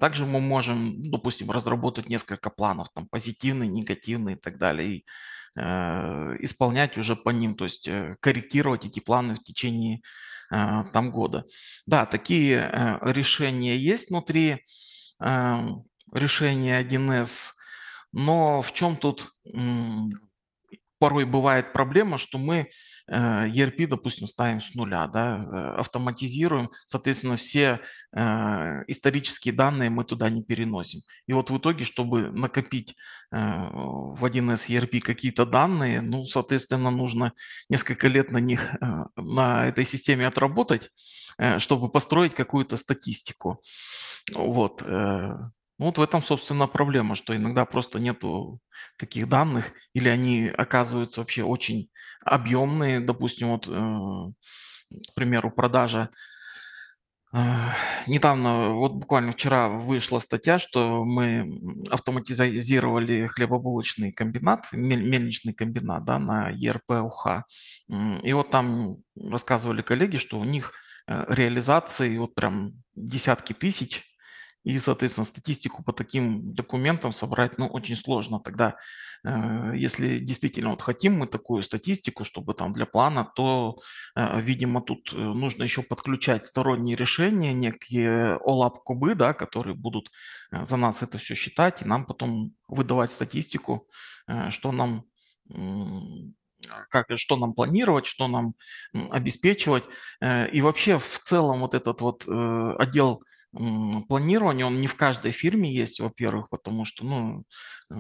Также 0.01 0.27
мы 0.27 0.41
можем, 0.41 1.11
допустим, 1.11 1.51
разработать 1.51 2.09
несколько 2.09 2.51
планов, 2.51 2.89
там 2.95 3.09
позитивный, 3.09 3.67
негативный 3.67 4.35
и 4.35 4.37
так 4.37 4.59
далее, 4.59 4.89
и 4.89 5.05
э, 5.57 6.37
исполнять 6.41 6.97
уже 6.99 7.17
по 7.17 7.31
ним, 7.31 7.57
то 7.57 7.65
есть 7.65 7.89
э, 7.89 8.17
корректировать 8.21 8.85
эти 8.85 9.01
планы 9.01 9.35
в 9.35 9.43
течение 9.43 10.03
э, 10.53 10.85
там 10.93 11.11
года. 11.11 11.45
Да, 11.87 12.07
такие 12.07 12.59
э, 12.59 12.99
решения 13.03 13.77
есть 13.77 14.11
внутри 14.11 14.65
э, 15.21 15.69
решения 16.13 16.83
1С, 16.83 17.51
но 18.15 18.63
в 18.63 18.73
чем 18.73 18.97
тут 18.97 19.31
порой 21.05 21.27
бывает 21.27 21.75
проблема, 21.75 22.17
что 22.17 22.39
мы 22.39 22.69
э, 23.09 23.49
ERP, 23.49 23.87
допустим, 23.87 24.27
ставим 24.27 24.61
с 24.61 24.75
нуля, 24.75 25.07
да, 25.07 25.37
э, 25.37 25.81
автоматизируем, 25.81 26.71
соответственно, 26.87 27.37
все 27.37 27.81
э, 28.17 28.21
исторические 28.87 29.53
данные 29.53 29.91
мы 29.91 30.05
туда 30.05 30.31
не 30.31 30.43
переносим. 30.43 31.01
И 31.27 31.35
вот 31.35 31.51
в 31.51 31.59
итоге, 31.59 31.85
чтобы 31.85 32.31
накопить 32.31 32.97
в 33.31 34.25
1С 34.25 34.71
ERP 34.71 35.01
какие-то 35.01 35.45
данные, 35.45 36.01
ну, 36.01 36.23
соответственно, 36.23 36.91
нужно 36.91 37.33
несколько 37.69 38.07
лет 38.07 38.31
на 38.31 38.39
них, 38.39 38.71
на 39.17 39.67
этой 39.67 39.85
системе 39.85 40.27
отработать, 40.27 40.91
чтобы 41.59 41.91
построить 41.91 42.35
какую-то 42.35 42.77
статистику. 42.77 43.61
Вот. 44.35 44.83
Ну, 45.79 45.87
вот 45.87 45.99
в 45.99 46.03
этом, 46.03 46.23
собственно, 46.23 46.69
проблема, 46.69 47.15
что 47.17 47.35
иногда 47.37 47.65
просто 47.65 47.99
нету 47.99 48.61
таких 48.97 49.29
данных, 49.29 49.73
или 49.93 50.09
они 50.09 50.49
оказываются 50.49 51.21
вообще 51.21 51.43
очень 51.43 51.91
объемные. 52.25 53.01
Допустим, 53.01 53.49
вот, 53.49 53.67
э, 53.69 54.33
к 55.11 55.15
примеру, 55.15 55.51
продажа. 55.51 56.11
Э, 57.33 57.73
недавно, 58.07 58.75
вот 58.75 58.93
буквально 58.93 59.33
вчера 59.33 59.69
вышла 59.69 60.21
статья, 60.21 60.59
что 60.59 61.05
мы 61.05 61.61
автоматизировали 61.91 63.27
хлебобулочный 63.27 64.13
комбинат, 64.13 64.67
мельничный 64.73 65.55
комбинат 65.55 66.05
да, 66.05 66.21
на 66.21 66.51
ERP 66.51 66.90
УХ. 66.90 67.43
И 68.23 68.33
вот 68.33 68.51
там 68.51 68.99
рассказывали 69.17 69.83
коллеги, 69.83 70.19
что 70.19 70.39
у 70.39 70.45
них 70.45 70.73
э, 71.09 71.25
реализации 71.29 72.17
вот 72.17 72.37
прям 72.37 72.75
десятки 72.95 73.53
тысяч 73.53 74.05
и, 74.65 74.79
соответственно, 74.79 75.27
статистику 75.27 75.83
по 75.83 75.93
таким 75.93 76.55
документам 76.55 77.13
собрать, 77.13 77.59
ну, 77.59 77.67
очень 77.67 77.97
сложно. 77.97 78.41
Тогда, 78.41 78.77
э, 79.23 79.73
если 79.77 80.19
действительно 80.19 80.71
вот 80.71 80.83
хотим 80.83 81.19
мы 81.19 81.27
такую 81.27 81.63
статистику, 81.63 82.25
чтобы 82.25 82.55
там 82.55 82.73
для 82.73 82.87
плана, 82.87 83.25
то, 83.37 83.79
э, 84.17 84.41
видимо, 84.41 84.81
тут 84.81 85.13
э, 85.13 85.17
нужно 85.17 85.65
еще 85.65 85.83
подключать 85.83 86.47
сторонние 86.47 86.97
решения, 86.97 87.53
некие 87.53 88.39
OLAP-кубы, 88.39 89.15
да, 89.15 89.35
которые 89.35 89.77
будут 89.77 90.11
за 90.51 90.77
нас 90.77 91.03
это 91.03 91.19
все 91.19 91.35
считать, 91.35 91.83
и 91.83 91.85
нам 91.85 92.07
потом 92.07 92.55
выдавать 92.69 93.13
статистику, 93.13 93.87
что 94.49 94.73
нам 94.73 95.05
как, 96.91 97.07
что 97.17 97.37
нам 97.37 97.55
планировать, 97.55 98.07
что 98.07 98.29
нам 98.29 98.55
обеспечивать. 99.11 99.85
И 100.53 100.61
вообще 100.61 100.99
в 100.99 101.19
целом 101.21 101.61
вот 101.61 101.75
этот 101.75 102.01
вот 102.01 102.27
отдел 102.27 103.23
планирование, 104.09 104.67
он 104.67 104.81
не 104.81 104.87
в 104.87 104.97
каждой 104.97 105.31
фирме 105.31 105.73
есть, 105.73 106.01
во-первых, 106.01 106.49
потому 106.49 106.85
что, 106.85 107.05
ну, 107.05 107.45
э, 107.91 107.95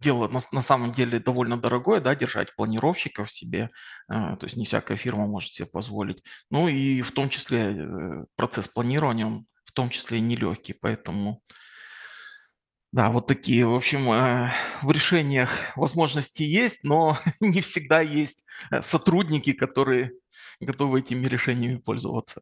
дело 0.00 0.28
на, 0.28 0.40
на 0.52 0.60
самом 0.60 0.92
деле 0.92 1.20
довольно 1.20 1.56
дорогое, 1.56 2.00
да, 2.00 2.14
держать 2.14 2.54
планировщиков 2.56 3.30
себе, 3.30 3.70
э, 4.08 4.12
то 4.12 4.40
есть 4.42 4.56
не 4.56 4.64
всякая 4.64 4.96
фирма 4.96 5.26
может 5.26 5.52
себе 5.52 5.66
позволить. 5.66 6.22
Ну 6.50 6.68
и 6.68 7.02
в 7.02 7.12
том 7.12 7.28
числе 7.28 7.76
э, 7.76 8.24
процесс 8.36 8.68
планирования, 8.68 9.26
он 9.26 9.46
в 9.64 9.72
том 9.72 9.90
числе 9.90 10.20
нелегкий, 10.20 10.72
поэтому... 10.72 11.42
Да, 12.96 13.10
вот 13.10 13.26
такие, 13.26 13.66
в 13.66 13.74
общем, 13.74 14.06
в 14.80 14.90
решениях 14.90 15.50
возможности 15.76 16.42
есть, 16.42 16.82
но 16.82 17.18
не 17.40 17.60
всегда 17.60 18.00
есть 18.00 18.46
сотрудники, 18.80 19.52
которые 19.52 20.12
готовы 20.60 21.00
этими 21.00 21.26
решениями 21.26 21.76
пользоваться. 21.76 22.40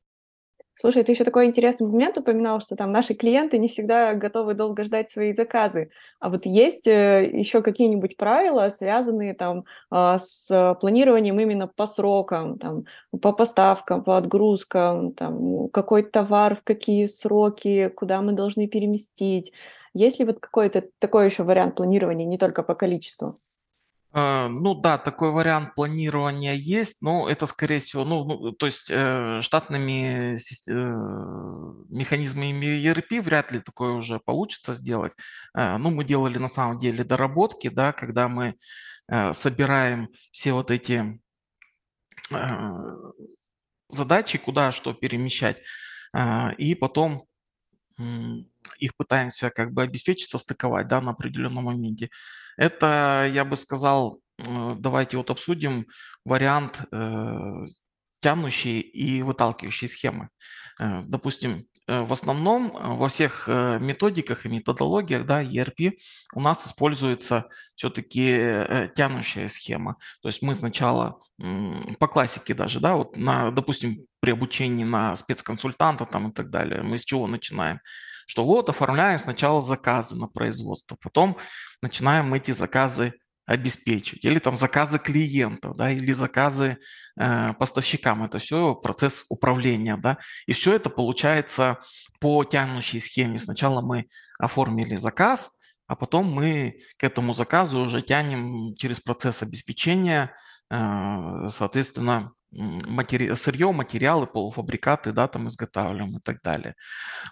Слушай, 0.76 1.02
ты 1.02 1.11
еще 1.11 1.25
такой 1.25 1.46
интересный 1.46 1.88
момент 1.88 2.18
упоминал, 2.18 2.61
что 2.61 2.76
там 2.76 2.92
наши 2.92 3.14
клиенты 3.14 3.58
не 3.58 3.66
всегда 3.66 4.14
готовы 4.14 4.54
долго 4.54 4.84
ждать 4.84 5.11
свои 5.11 5.32
заказы. 5.32 5.90
А 6.20 6.28
вот 6.28 6.46
есть 6.46 6.87
э, 6.87 7.28
еще 7.32 7.61
какие-нибудь 7.61 8.16
правила, 8.16 8.68
связанные 8.68 9.34
там 9.34 9.64
а, 9.90 10.18
с 10.18 10.76
планированием 10.80 11.38
именно 11.40 11.66
по 11.66 11.87
срокам, 11.87 12.58
там, 12.58 12.84
по 13.20 13.32
поставкам, 13.32 14.04
по 14.04 14.18
отгрузкам, 14.18 15.14
там, 15.14 15.68
какой 15.70 16.04
товар, 16.04 16.54
в 16.54 16.62
какие 16.62 17.06
сроки, 17.06 17.88
куда 17.88 18.20
мы 18.20 18.32
должны 18.32 18.68
переместить? 18.68 19.52
Есть 19.94 20.18
ли 20.18 20.24
вот 20.24 20.40
какой-то 20.40 20.84
такой 20.98 21.26
еще 21.26 21.44
вариант 21.44 21.76
планирования, 21.76 22.26
не 22.26 22.38
только 22.38 22.62
по 22.62 22.74
количеству? 22.74 23.40
Э, 24.14 24.48
ну 24.48 24.74
да, 24.74 24.96
такой 24.98 25.30
вариант 25.32 25.74
планирования 25.74 26.54
есть, 26.54 27.02
но 27.02 27.28
это, 27.28 27.46
скорее 27.46 27.80
всего, 27.80 28.04
ну, 28.04 28.24
ну 28.24 28.52
то 28.52 28.66
есть 28.66 28.88
э, 28.90 29.40
штатными 29.40 30.36
э, 30.36 30.74
механизмами 31.90 32.80
ERP 32.80 33.20
вряд 33.20 33.52
ли 33.52 33.60
такое 33.60 33.92
уже 33.92 34.20
получится 34.20 34.72
сделать. 34.72 35.16
Э, 35.56 35.76
ну, 35.78 35.90
мы 35.90 36.04
делали 36.04 36.38
на 36.38 36.48
самом 36.48 36.78
деле 36.78 37.02
доработки, 37.04 37.68
да, 37.68 37.92
когда 37.92 38.28
мы 38.28 38.54
э, 39.08 39.32
собираем 39.32 40.08
все 40.30 40.52
вот 40.52 40.70
эти 40.70 41.20
э, 42.30 43.12
задачи, 43.88 44.38
куда 44.38 44.70
что 44.70 44.94
перемещать, 44.94 45.58
э, 46.16 46.54
и 46.58 46.74
потом 46.76 47.26
их 48.78 48.97
пытаемся 48.97 49.50
как 49.50 49.73
бы 49.73 49.83
обеспечить, 49.83 50.30
состыковать 50.30 50.88
да, 50.88 51.00
на 51.00 51.12
определенном 51.12 51.64
моменте. 51.64 52.11
Это, 52.56 53.30
я 53.33 53.44
бы 53.44 53.56
сказал, 53.56 54.21
э, 54.38 54.75
давайте 54.78 55.16
вот 55.16 55.30
обсудим 55.30 55.87
вариант 56.25 56.83
э, 56.92 57.64
тянущей 58.21 58.80
и 58.80 59.23
выталкивающей 59.23 59.88
схемы. 59.88 60.28
Э, 60.80 61.02
допустим, 61.02 61.66
в 61.87 62.14
основном 62.14 62.71
во 62.97 63.09
всех 63.09 63.47
методиках 63.47 64.47
и 64.47 64.49
методологиях 64.49 65.26
да, 65.26 65.44
ERP 65.44 65.99
у 66.33 66.40
нас 66.40 66.66
используется 66.66 67.50
все-таки 67.75 68.88
тянущая 68.97 69.49
схема. 69.49 69.99
То 70.23 70.28
есть 70.28 70.40
мы 70.40 70.54
сначала 70.54 71.21
по 71.37 72.09
классике 72.09 72.54
даже, 72.54 72.80
да, 72.80 72.94
вот 72.94 73.18
на, 73.18 73.50
допустим, 73.50 74.06
при 74.21 74.30
обучении 74.30 74.85
на 74.85 75.14
спецконсультанта 75.14 76.06
там 76.06 76.30
и 76.30 76.33
так 76.33 76.49
далее, 76.49 76.83
мы 76.83 76.97
с 76.97 77.04
чего 77.04 77.26
начинаем? 77.26 77.80
Что 78.26 78.45
вот 78.45 78.69
оформляем 78.69 79.19
сначала 79.19 79.61
заказы 79.61 80.16
на 80.16 80.28
производство, 80.28 80.97
потом 81.00 81.38
начинаем 81.83 82.33
эти 82.35 82.52
заказы 82.52 83.14
обеспечивать, 83.47 84.25
или 84.25 84.38
там 84.38 84.57
заказы 84.57 84.99
клиентов, 84.99 85.76
да, 85.76 85.90
или 85.90 86.12
заказы 86.12 86.78
э, 87.21 87.52
поставщикам. 87.54 88.25
Это 88.25 88.38
все 88.38 88.75
процесс 88.75 89.26
управления, 89.28 89.97
да, 89.97 90.19
и 90.47 90.54
все 90.54 90.75
это 90.75 90.88
получается 90.88 91.78
по 92.21 92.45
тянущей 92.45 93.00
схеме. 93.00 93.37
Сначала 93.37 93.83
мы 93.83 94.07
оформили 94.38 94.97
заказ, 94.97 95.59
а 95.87 95.95
потом 95.95 96.33
мы 96.33 96.78
к 96.97 97.04
этому 97.04 97.35
заказу 97.35 97.81
уже 97.81 98.00
тянем 98.00 98.75
через 98.76 99.00
процесс 99.00 99.43
обеспечения, 99.43 100.35
э, 100.71 101.49
соответственно, 101.50 102.33
матери... 102.54 103.34
сырье, 103.34 103.73
материалы, 103.73 104.26
полуфабрикаты, 104.26 105.12
да, 105.12 105.28
там 105.28 105.49
изготавливаем 105.49 106.18
и 106.18 106.20
так 106.20 106.42
далее. 106.42 106.75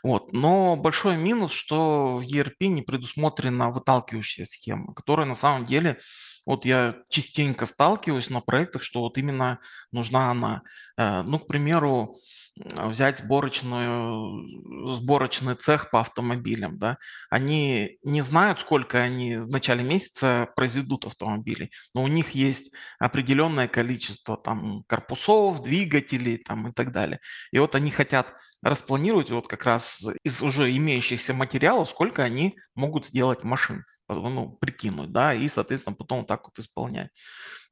Вот. 0.03 0.33
Но 0.33 0.77
большой 0.77 1.17
минус, 1.17 1.53
что 1.53 2.17
в 2.19 2.23
ERP 2.23 2.67
не 2.67 2.83
предусмотрена 2.83 3.71
выталкивающая 3.71 4.45
схема, 4.45 4.95
которая 4.95 5.27
на 5.27 5.35
самом 5.35 5.65
деле 5.65 5.99
вот 6.47 6.65
я 6.65 6.97
частенько 7.09 7.67
сталкиваюсь 7.67 8.31
на 8.31 8.41
проектах, 8.41 8.83
что 8.83 9.01
вот 9.01 9.19
именно 9.19 9.61
нужна 9.93 10.31
она. 10.31 10.63
Э, 10.97 11.23
ну, 11.23 11.39
к 11.39 11.47
примеру, 11.47 12.17
взять 12.57 13.21
сборочную, 13.21 14.87
сборочный 14.87 15.55
цех 15.55 15.91
по 15.91 16.01
автомобилям, 16.01 16.79
да, 16.79 16.99
они 17.31 17.99
не 18.03 18.21
знают, 18.21 18.61
сколько 18.61 18.99
они 18.99 19.37
в 19.39 19.49
начале 19.49 19.83
месяца 19.83 20.49
произведут 20.55 21.07
автомобилей, 21.07 21.71
но 21.95 22.03
у 22.03 22.09
них 22.09 22.31
есть 22.31 22.75
определенное 22.99 23.69
количество 23.69 24.37
там 24.37 24.85
корпусов, 25.13 25.63
двигателей 25.63 26.39
там 26.39 26.69
и 26.69 26.73
так 26.73 26.93
далее. 26.93 27.21
И 27.53 27.59
вот 27.59 27.75
они 27.75 27.91
хотят 27.91 28.35
распланировать 28.63 29.31
вот 29.31 29.49
как 29.49 29.65
раз 29.67 30.09
из 30.25 30.43
уже 30.43 30.75
имеющихся 30.77 31.35
материалов, 31.35 31.89
сколько 31.89 32.23
они 32.23 32.55
могут 32.75 33.07
сделать 33.07 33.45
машин, 33.45 33.85
ну, 34.09 34.57
прикинуть, 34.61 35.13
да, 35.13 35.35
и, 35.35 35.49
соответственно, 35.49 35.97
потом 35.97 36.19
вот 36.19 36.29
так 36.29 36.45
вот 36.45 36.59
исполнять. 36.59 37.11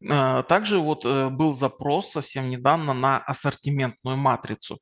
А, 0.09 0.42
также 0.42 0.78
вот 0.78 1.04
э, 1.04 1.28
был 1.28 1.52
запрос 1.52 2.11
совсем 2.11 2.50
недавно 2.50 2.94
на 2.94 3.18
ассортиментную 3.18 4.16
матрицу. 4.16 4.78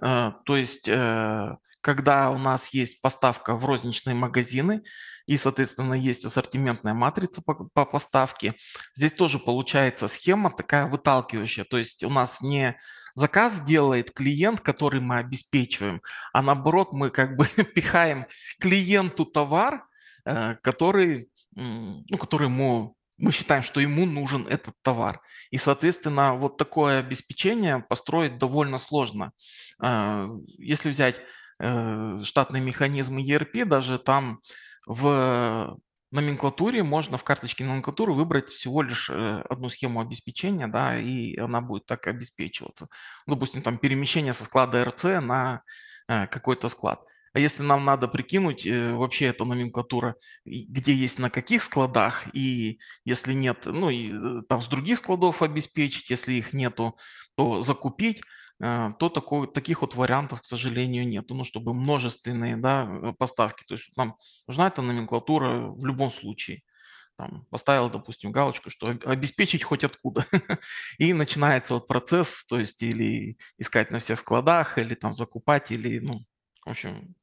А, 0.00 0.32
то 0.44 0.56
есть, 0.56 0.88
э, 0.88 1.56
когда 1.82 2.30
у 2.30 2.38
нас 2.38 2.72
есть 2.72 3.02
поставка 3.02 3.54
в 3.54 3.64
розничные 3.64 4.14
магазины, 4.14 4.82
и, 5.26 5.36
соответственно, 5.36 5.94
есть 5.94 6.24
ассортиментная 6.24 6.94
матрица 6.94 7.42
по, 7.42 7.54
по 7.54 7.84
поставке, 7.84 8.54
здесь 8.94 9.12
тоже 9.12 9.38
получается 9.38 10.08
схема 10.08 10.50
такая 10.50 10.86
выталкивающая. 10.86 11.64
То 11.64 11.78
есть 11.78 12.02
у 12.04 12.10
нас 12.10 12.40
не 12.40 12.78
заказ 13.14 13.64
делает 13.64 14.12
клиент, 14.12 14.60
который 14.60 15.00
мы 15.00 15.18
обеспечиваем, 15.18 16.00
а 16.32 16.42
наоборот 16.42 16.92
мы 16.92 17.10
как 17.10 17.36
бы 17.36 17.46
пихаем 17.74 18.26
клиенту 18.60 19.26
товар, 19.26 19.84
э, 20.24 20.54
который, 20.62 21.28
ну, 21.54 22.18
который 22.18 22.46
ему 22.48 22.96
мы 23.18 23.30
считаем, 23.30 23.62
что 23.62 23.78
ему 23.78 24.04
нужен 24.04 24.48
этот 24.48 24.74
товар. 24.82 25.20
И, 25.50 25.56
соответственно, 25.56 26.34
вот 26.34 26.56
такое 26.56 26.98
обеспечение 26.98 27.78
построить 27.78 28.38
довольно 28.38 28.78
сложно. 28.78 29.30
А, 29.80 30.26
если 30.58 30.88
взять 30.88 31.18
э, 31.18 31.22
штатные 32.24 32.62
механизмы 32.62 33.22
ERP, 33.22 33.64
даже 33.64 33.98
там 33.98 34.40
в 34.86 35.78
номенклатуре 36.12 36.82
можно 36.82 37.16
в 37.16 37.24
карточке 37.24 37.64
номенклатуры 37.64 38.12
выбрать 38.12 38.50
всего 38.50 38.82
лишь 38.82 39.10
э, 39.10 39.42
одну 39.48 39.68
схему 39.68 40.00
обеспечения, 40.00 40.68
да, 40.68 40.98
и 40.98 41.36
она 41.38 41.60
будет 41.60 41.86
так 41.86 42.06
обеспечиваться. 42.06 42.88
Допустим, 43.26 43.62
там 43.62 43.78
перемещение 43.78 44.34
со 44.34 44.44
склада 44.44 44.82
RC 44.82 45.20
на 45.20 45.62
э, 46.08 46.26
какой-то 46.26 46.68
склад. 46.68 47.00
А 47.32 47.38
если 47.38 47.62
нам 47.62 47.86
надо 47.86 48.08
прикинуть 48.08 48.66
э, 48.66 48.92
вообще 48.92 49.26
эта 49.26 49.46
номенклатура, 49.46 50.16
где 50.44 50.92
есть 50.92 51.18
на 51.18 51.30
каких 51.30 51.62
складах, 51.62 52.24
и 52.34 52.78
если 53.06 53.32
нет, 53.32 53.62
ну 53.64 53.88
и 53.88 54.12
э, 54.12 54.42
там 54.48 54.60
с 54.60 54.68
других 54.68 54.98
складов 54.98 55.40
обеспечить, 55.40 56.10
если 56.10 56.34
их 56.34 56.52
нету, 56.52 56.98
то 57.36 57.62
закупить, 57.62 58.20
э, 58.20 58.22
то 58.62 59.08
такой, 59.08 59.48
таких 59.48 59.80
вот 59.80 59.96
вариантов, 59.96 60.40
к 60.40 60.44
сожалению, 60.44 61.06
нет. 61.06 61.24
Ну, 61.30 61.42
чтобы 61.42 61.74
множественные 61.74 62.56
да, 62.56 63.12
поставки. 63.18 63.64
То 63.64 63.74
есть 63.74 63.96
нам 63.96 64.16
нужна 64.46 64.68
эта 64.68 64.82
номенклатура 64.82 65.66
в 65.66 65.84
любом 65.84 66.10
случае. 66.10 66.62
Там, 67.16 67.44
поставил, 67.50 67.90
допустим, 67.90 68.30
галочку, 68.30 68.70
что 68.70 68.96
обеспечить 69.04 69.64
хоть 69.64 69.82
откуда. 69.82 70.26
И 70.98 71.12
начинается 71.12 71.74
вот 71.74 71.88
процесс, 71.88 72.46
то 72.46 72.58
есть 72.58 72.82
или 72.82 73.36
искать 73.58 73.90
на 73.90 73.98
всех 73.98 74.18
складах, 74.20 74.78
или 74.78 74.94
там 74.94 75.12
закупать, 75.12 75.72
или 75.72 75.98
ну, 75.98 76.24
в 76.64 76.70
общем, 76.70 77.16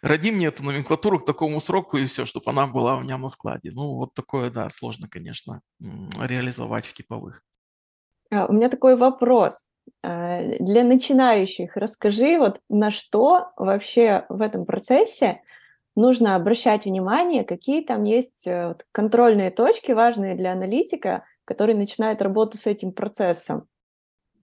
роди 0.00 0.32
мне 0.32 0.46
эту 0.46 0.64
номенклатуру 0.64 1.20
к 1.20 1.26
такому 1.26 1.60
сроку 1.60 1.98
и 1.98 2.06
все, 2.06 2.24
чтобы 2.24 2.50
она 2.50 2.66
была 2.66 2.96
у 2.96 3.00
меня 3.00 3.18
на 3.18 3.28
складе. 3.28 3.70
Ну, 3.70 3.96
вот 3.96 4.14
такое, 4.14 4.50
да, 4.50 4.70
сложно, 4.70 5.08
конечно, 5.08 5.60
реализовать 5.78 6.86
в 6.86 6.94
типовых. 6.94 7.44
А, 8.30 8.46
у 8.46 8.52
меня 8.52 8.70
такой 8.70 8.96
вопрос. 8.96 9.66
А, 10.02 10.42
для 10.58 10.84
начинающих 10.84 11.76
расскажи, 11.76 12.38
вот 12.38 12.60
на 12.68 12.90
что 12.90 13.52
вообще 13.56 14.24
в 14.28 14.40
этом 14.40 14.64
процессе 14.64 15.42
нужно 15.94 16.36
обращать 16.36 16.84
внимание, 16.84 17.44
какие 17.44 17.82
там 17.84 18.04
есть 18.04 18.46
э, 18.46 18.76
контрольные 18.92 19.50
точки, 19.50 19.92
важные 19.92 20.34
для 20.34 20.52
аналитика, 20.52 21.24
который 21.44 21.74
начинает 21.74 22.22
работу 22.22 22.56
с 22.56 22.66
этим 22.66 22.92
процессом. 22.92 23.66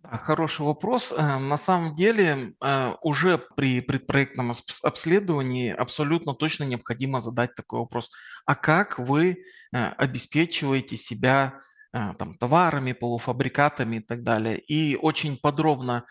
Хороший 0.03 0.65
вопрос. 0.65 1.11
Э, 1.11 1.37
на 1.37 1.57
самом 1.57 1.93
деле 1.93 2.53
э, 2.61 2.93
уже 3.01 3.37
при 3.55 3.81
предпроектном 3.81 4.51
обследовании 4.83 5.71
абсолютно 5.71 6.33
точно 6.33 6.63
необходимо 6.63 7.19
задать 7.19 7.55
такой 7.55 7.79
вопрос. 7.79 8.11
А 8.45 8.55
как 8.55 8.99
вы 8.99 9.31
э, 9.73 9.77
обеспечиваете 9.97 10.95
себя 10.95 11.59
там, 11.91 12.37
товарами, 12.37 12.93
полуфабрикатами 12.93 13.97
и 13.97 13.99
так 14.01 14.23
далее? 14.23 14.59
И 14.59 14.95
очень 14.95 15.37
подробно 15.37 16.05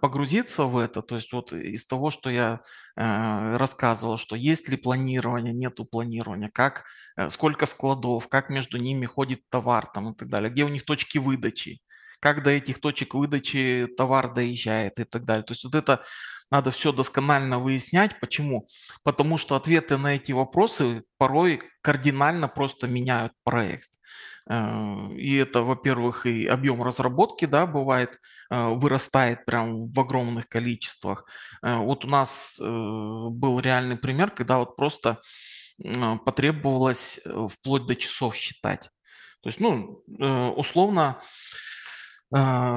погрузиться 0.00 0.66
в 0.66 0.76
это, 0.78 1.02
то 1.02 1.16
есть 1.16 1.32
вот 1.32 1.52
из 1.52 1.84
того, 1.86 2.10
что 2.10 2.30
я 2.30 2.60
рассказывал, 2.96 4.16
что 4.18 4.36
есть 4.36 4.68
ли 4.68 4.76
планирование, 4.76 5.52
нету 5.52 5.84
планирования, 5.84 6.48
как, 6.48 6.84
сколько 7.28 7.66
складов, 7.66 8.28
как 8.28 8.50
между 8.50 8.78
ними 8.78 9.06
ходит 9.06 9.40
товар 9.50 9.86
там 9.92 10.12
и 10.12 10.14
так 10.16 10.28
далее, 10.28 10.50
где 10.50 10.64
у 10.64 10.68
них 10.68 10.84
точки 10.84 11.18
выдачи, 11.18 11.80
как 12.24 12.42
до 12.42 12.48
этих 12.48 12.80
точек 12.80 13.12
выдачи 13.12 13.86
товар 13.98 14.32
доезжает 14.32 14.98
и 14.98 15.04
так 15.04 15.26
далее. 15.26 15.44
То 15.44 15.52
есть 15.52 15.62
вот 15.64 15.74
это 15.74 16.02
надо 16.50 16.70
все 16.70 16.90
досконально 16.90 17.58
выяснять. 17.58 18.18
Почему? 18.18 18.66
Потому 19.02 19.36
что 19.36 19.56
ответы 19.56 19.98
на 19.98 20.14
эти 20.14 20.32
вопросы 20.32 21.02
порой 21.18 21.60
кардинально 21.82 22.48
просто 22.48 22.88
меняют 22.88 23.32
проект. 23.44 23.90
Э, 24.48 25.12
и 25.18 25.36
это, 25.36 25.60
во-первых, 25.60 26.24
и 26.24 26.46
объем 26.46 26.82
разработки, 26.82 27.44
да, 27.44 27.66
бывает, 27.66 28.18
э, 28.50 28.68
вырастает 28.70 29.44
прям 29.44 29.92
в 29.92 30.00
огромных 30.00 30.48
количествах. 30.48 31.26
Э, 31.62 31.76
вот 31.76 32.06
у 32.06 32.08
нас 32.08 32.58
был 32.58 33.60
реальный 33.60 33.96
пример, 33.96 34.30
когда 34.30 34.56
вот 34.60 34.76
просто 34.76 35.20
потребовалось 36.24 37.20
вплоть 37.50 37.86
до 37.86 37.96
часов 37.96 38.34
считать. 38.34 38.88
То 39.42 39.48
есть, 39.48 39.60
ну, 39.60 40.02
условно, 40.56 41.20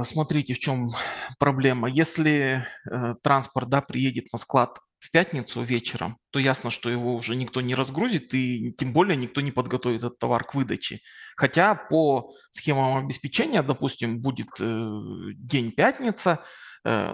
смотрите, 0.03 0.53
в 0.53 0.59
чем 0.59 0.91
проблема. 1.39 1.89
Если 1.89 2.63
э, 2.89 3.15
транспорт 3.23 3.69
да, 3.69 3.81
приедет 3.81 4.31
на 4.31 4.37
склад 4.37 4.79
в 4.99 5.11
пятницу 5.11 5.61
вечером, 5.61 6.17
то 6.31 6.39
ясно, 6.39 6.69
что 6.69 6.89
его 6.89 7.15
уже 7.15 7.35
никто 7.35 7.61
не 7.61 7.75
разгрузит 7.75 8.33
и 8.33 8.73
тем 8.77 8.93
более 8.93 9.15
никто 9.15 9.41
не 9.41 9.51
подготовит 9.51 10.03
этот 10.03 10.19
товар 10.19 10.43
к 10.43 10.55
выдаче. 10.55 10.99
Хотя 11.35 11.75
по 11.75 12.33
схемам 12.51 12.97
обеспечения, 12.97 13.63
допустим, 13.63 14.19
будет 14.19 14.49
э, 14.59 14.89
день 15.35 15.71
пятница, 15.71 16.43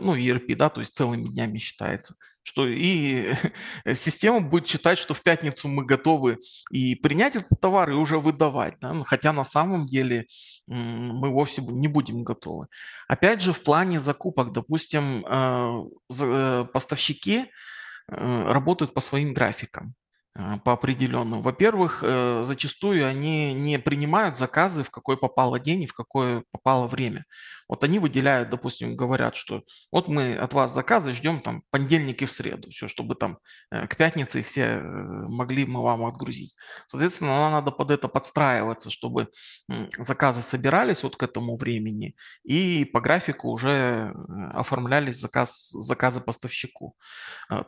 ну, 0.01 0.15
ERP, 0.15 0.55
да, 0.55 0.69
то 0.69 0.81
есть 0.81 0.93
целыми 0.93 1.27
днями 1.27 1.57
считается, 1.57 2.15
что 2.43 2.67
и 2.67 3.33
система 3.93 4.41
будет 4.41 4.67
считать, 4.67 4.97
что 4.97 5.13
в 5.13 5.23
пятницу 5.23 5.67
мы 5.67 5.85
готовы 5.85 6.37
и 6.69 6.95
принять 6.95 7.35
этот 7.35 7.59
товар, 7.59 7.89
и 7.89 7.93
уже 7.93 8.19
выдавать, 8.19 8.75
да, 8.81 8.93
ну, 8.93 9.03
хотя 9.03 9.33
на 9.33 9.43
самом 9.43 9.85
деле 9.85 10.27
мы 10.67 11.29
вовсе 11.29 11.61
не 11.61 11.87
будем 11.87 12.23
готовы. 12.23 12.67
Опять 13.07 13.41
же, 13.41 13.53
в 13.53 13.63
плане 13.63 13.99
закупок, 13.99 14.51
допустим, 14.53 15.25
э, 15.25 15.83
э, 16.21 16.65
поставщики 16.71 17.45
работают 18.07 18.93
по 18.93 18.99
своим 18.99 19.33
графикам 19.33 19.95
по 20.65 20.73
определенным. 20.73 21.41
Во-первых, 21.41 22.03
зачастую 22.41 23.07
они 23.07 23.53
не 23.53 23.79
принимают 23.79 24.37
заказы 24.37 24.83
в 24.83 24.89
какой 24.89 25.15
попало 25.15 25.59
день 25.59 25.83
и 25.83 25.87
в 25.87 25.93
какое 25.93 26.43
попало 26.51 26.87
время. 26.87 27.23
Вот 27.73 27.83
они 27.83 27.97
выделяют, 27.97 28.51
допустим, 28.51 28.95
говорят, 28.95 29.35
что 29.35 29.63
вот 29.91 30.07
мы 30.07 30.35
от 30.35 30.53
вас 30.53 30.71
заказы 30.71 31.11
ждем 31.11 31.41
там 31.41 31.63
понедельник 31.71 32.21
и 32.21 32.25
в 32.25 32.31
среду, 32.31 32.69
все, 32.69 32.87
чтобы 32.87 33.15
там 33.15 33.39
э, 33.71 33.87
к 33.87 33.97
пятнице 33.97 34.41
их 34.41 34.45
все 34.45 34.61
э, 34.61 34.81
могли 34.83 35.65
мы 35.65 35.81
вам 35.81 36.05
отгрузить. 36.05 36.53
Соответственно, 36.85 37.31
нам 37.31 37.51
надо 37.51 37.71
под 37.71 37.89
это 37.89 38.07
подстраиваться, 38.07 38.91
чтобы 38.91 39.29
заказы 39.97 40.41
собирались 40.43 41.01
вот 41.01 41.15
к 41.15 41.23
этому 41.23 41.57
времени 41.57 42.15
и 42.43 42.85
по 42.85 43.01
графику 43.01 43.49
уже 43.49 43.71
э, 43.71 44.11
оформлялись 44.53 45.17
заказ, 45.17 45.71
заказы 45.71 46.21
поставщику. 46.21 46.95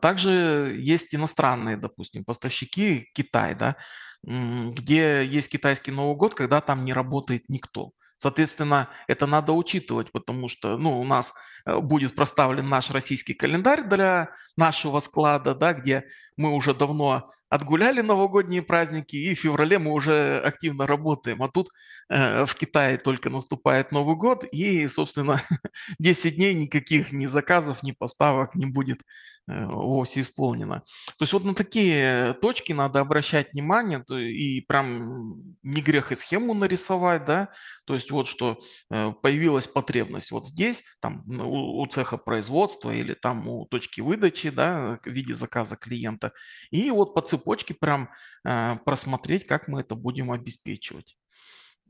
Также 0.02 0.76
есть 0.78 1.16
иностранные, 1.16 1.78
допустим, 1.78 2.24
поставщики, 2.26 3.10
Китай, 3.16 3.56
да, 3.56 3.76
где 4.22 5.26
есть 5.26 5.52
китайский 5.52 5.90
Новый 5.92 6.16
год, 6.16 6.36
когда 6.36 6.62
там 6.62 6.86
не 6.86 6.94
работает 6.94 7.50
никто. 7.50 7.94
Соответственно, 8.26 8.90
это 9.06 9.28
надо 9.28 9.54
учитывать, 9.54 10.12
потому 10.12 10.48
что 10.48 10.80
ну, 10.80 11.00
у 11.00 11.04
нас 11.04 11.36
э, 11.68 11.78
будет 11.80 12.16
проставлен 12.16 12.68
наш 12.68 12.90
российский 12.90 13.36
календарь 13.36 13.84
для 13.88 14.32
нашего 14.58 15.00
склада, 15.00 15.54
да, 15.54 15.74
где 15.74 16.08
мы 16.36 16.56
уже 16.56 16.74
давно 16.74 17.26
отгуляли 17.50 18.02
новогодние 18.02 18.62
праздники, 18.62 19.16
и 19.16 19.34
в 19.34 19.40
феврале 19.40 19.80
мы 19.80 19.92
уже 19.92 20.40
активно 20.40 20.88
работаем. 20.88 21.44
А 21.44 21.48
тут 21.50 21.70
э, 22.10 22.46
в 22.46 22.56
Китае 22.56 22.98
только 22.98 23.30
наступает 23.30 23.92
Новый 23.92 24.16
год, 24.16 24.44
и, 24.52 24.88
собственно, 24.88 25.42
10 26.00 26.36
дней 26.36 26.54
никаких 26.56 27.12
ни 27.12 27.28
заказов, 27.28 27.84
ни 27.84 27.92
поставок 27.92 28.56
не 28.56 28.66
будет 28.66 29.02
э, 29.48 29.66
вовсе 29.66 30.22
исполнено. 30.22 30.84
То 31.18 31.22
есть 31.22 31.34
вот 31.34 31.46
на 31.46 31.54
такие 31.54 32.34
точки 32.42 32.74
надо 32.74 33.00
обращать 33.00 33.54
внимание, 33.54 34.04
то, 34.04 34.18
и 34.18 34.62
прям 34.62 35.56
не 35.64 35.82
грех 35.82 36.12
и 36.12 36.16
схему 36.16 36.54
нарисовать, 36.54 37.26
да, 37.26 37.50
то 37.86 37.94
есть 37.94 38.12
вот 38.12 38.28
что 38.28 38.60
э, 38.90 39.12
появилась 39.22 39.68
потребность 39.68 40.32
вот 40.32 40.46
здесь, 40.46 40.84
там 41.00 41.24
у, 41.28 41.82
у 41.82 41.86
цеха 41.88 42.18
производства 42.18 42.92
или 42.92 43.14
там 43.14 43.48
у 43.48 43.66
точки 43.66 44.02
выдачи, 44.02 44.50
да, 44.50 45.00
в 45.04 45.10
виде 45.10 45.36
заказа 45.36 45.76
клиента, 45.76 46.32
и 46.72 46.90
вот 46.92 47.14
по 47.14 47.22
цепочке 47.38 47.74
прям 47.74 48.10
э, 48.44 48.76
просмотреть, 48.86 49.46
как 49.46 49.68
мы 49.68 49.82
это 49.82 49.96
будем 49.96 50.32
обеспечивать. 50.32 51.18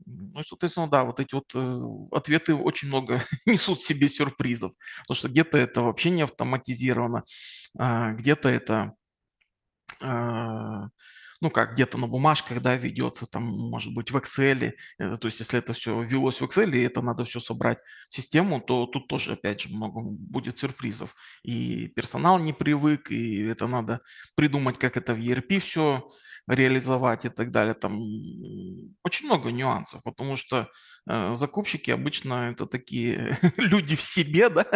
Ну, 0.04 0.42
соответственно, 0.42 0.88
да, 0.88 1.04
вот 1.04 1.20
эти 1.20 1.34
вот 1.34 1.50
э, 1.54 1.80
ответы 2.12 2.54
очень 2.54 2.88
много 2.88 3.22
несут 3.46 3.78
в 3.78 3.86
себе 3.86 4.08
сюрпризов, 4.08 4.72
потому 5.02 5.16
что 5.16 5.28
где-то 5.28 5.56
это 5.58 5.82
вообще 5.82 6.10
не 6.10 6.22
автоматизировано, 6.22 7.24
а 7.78 8.12
где-то 8.12 8.48
это 8.48 8.94
а, 10.00 10.88
ну 11.40 11.50
как, 11.50 11.74
где-то 11.74 11.98
на 11.98 12.06
бумажках, 12.06 12.60
да, 12.62 12.76
ведется, 12.76 13.26
там, 13.26 13.44
может 13.44 13.94
быть, 13.94 14.10
в 14.10 14.16
Excel, 14.16 14.72
э, 14.98 15.16
то 15.16 15.26
есть 15.26 15.40
если 15.40 15.58
это 15.58 15.72
все 15.72 16.00
велось 16.02 16.40
в 16.40 16.44
Excel, 16.44 16.76
и 16.76 16.82
это 16.82 17.02
надо 17.02 17.24
все 17.24 17.40
собрать 17.40 17.78
в 18.08 18.14
систему, 18.14 18.60
то 18.60 18.86
тут 18.86 19.08
тоже, 19.08 19.32
опять 19.32 19.60
же, 19.60 19.68
много 19.68 20.00
будет 20.02 20.58
сюрпризов. 20.58 21.14
И 21.42 21.88
персонал 21.88 22.38
не 22.38 22.52
привык, 22.52 23.10
и 23.10 23.42
это 23.42 23.66
надо 23.66 24.00
придумать, 24.34 24.78
как 24.78 24.96
это 24.96 25.14
в 25.14 25.18
ERP 25.18 25.58
все 25.60 26.08
реализовать 26.48 27.24
и 27.24 27.28
так 27.28 27.50
далее. 27.50 27.74
Там 27.74 28.00
очень 29.04 29.26
много 29.26 29.50
нюансов, 29.50 30.02
потому 30.04 30.36
что 30.36 30.68
э, 31.08 31.34
закупщики 31.34 31.90
обычно 31.90 32.50
это 32.52 32.66
такие 32.66 33.38
люди 33.56 33.96
в 33.96 34.00
себе, 34.00 34.48
да, 34.48 34.66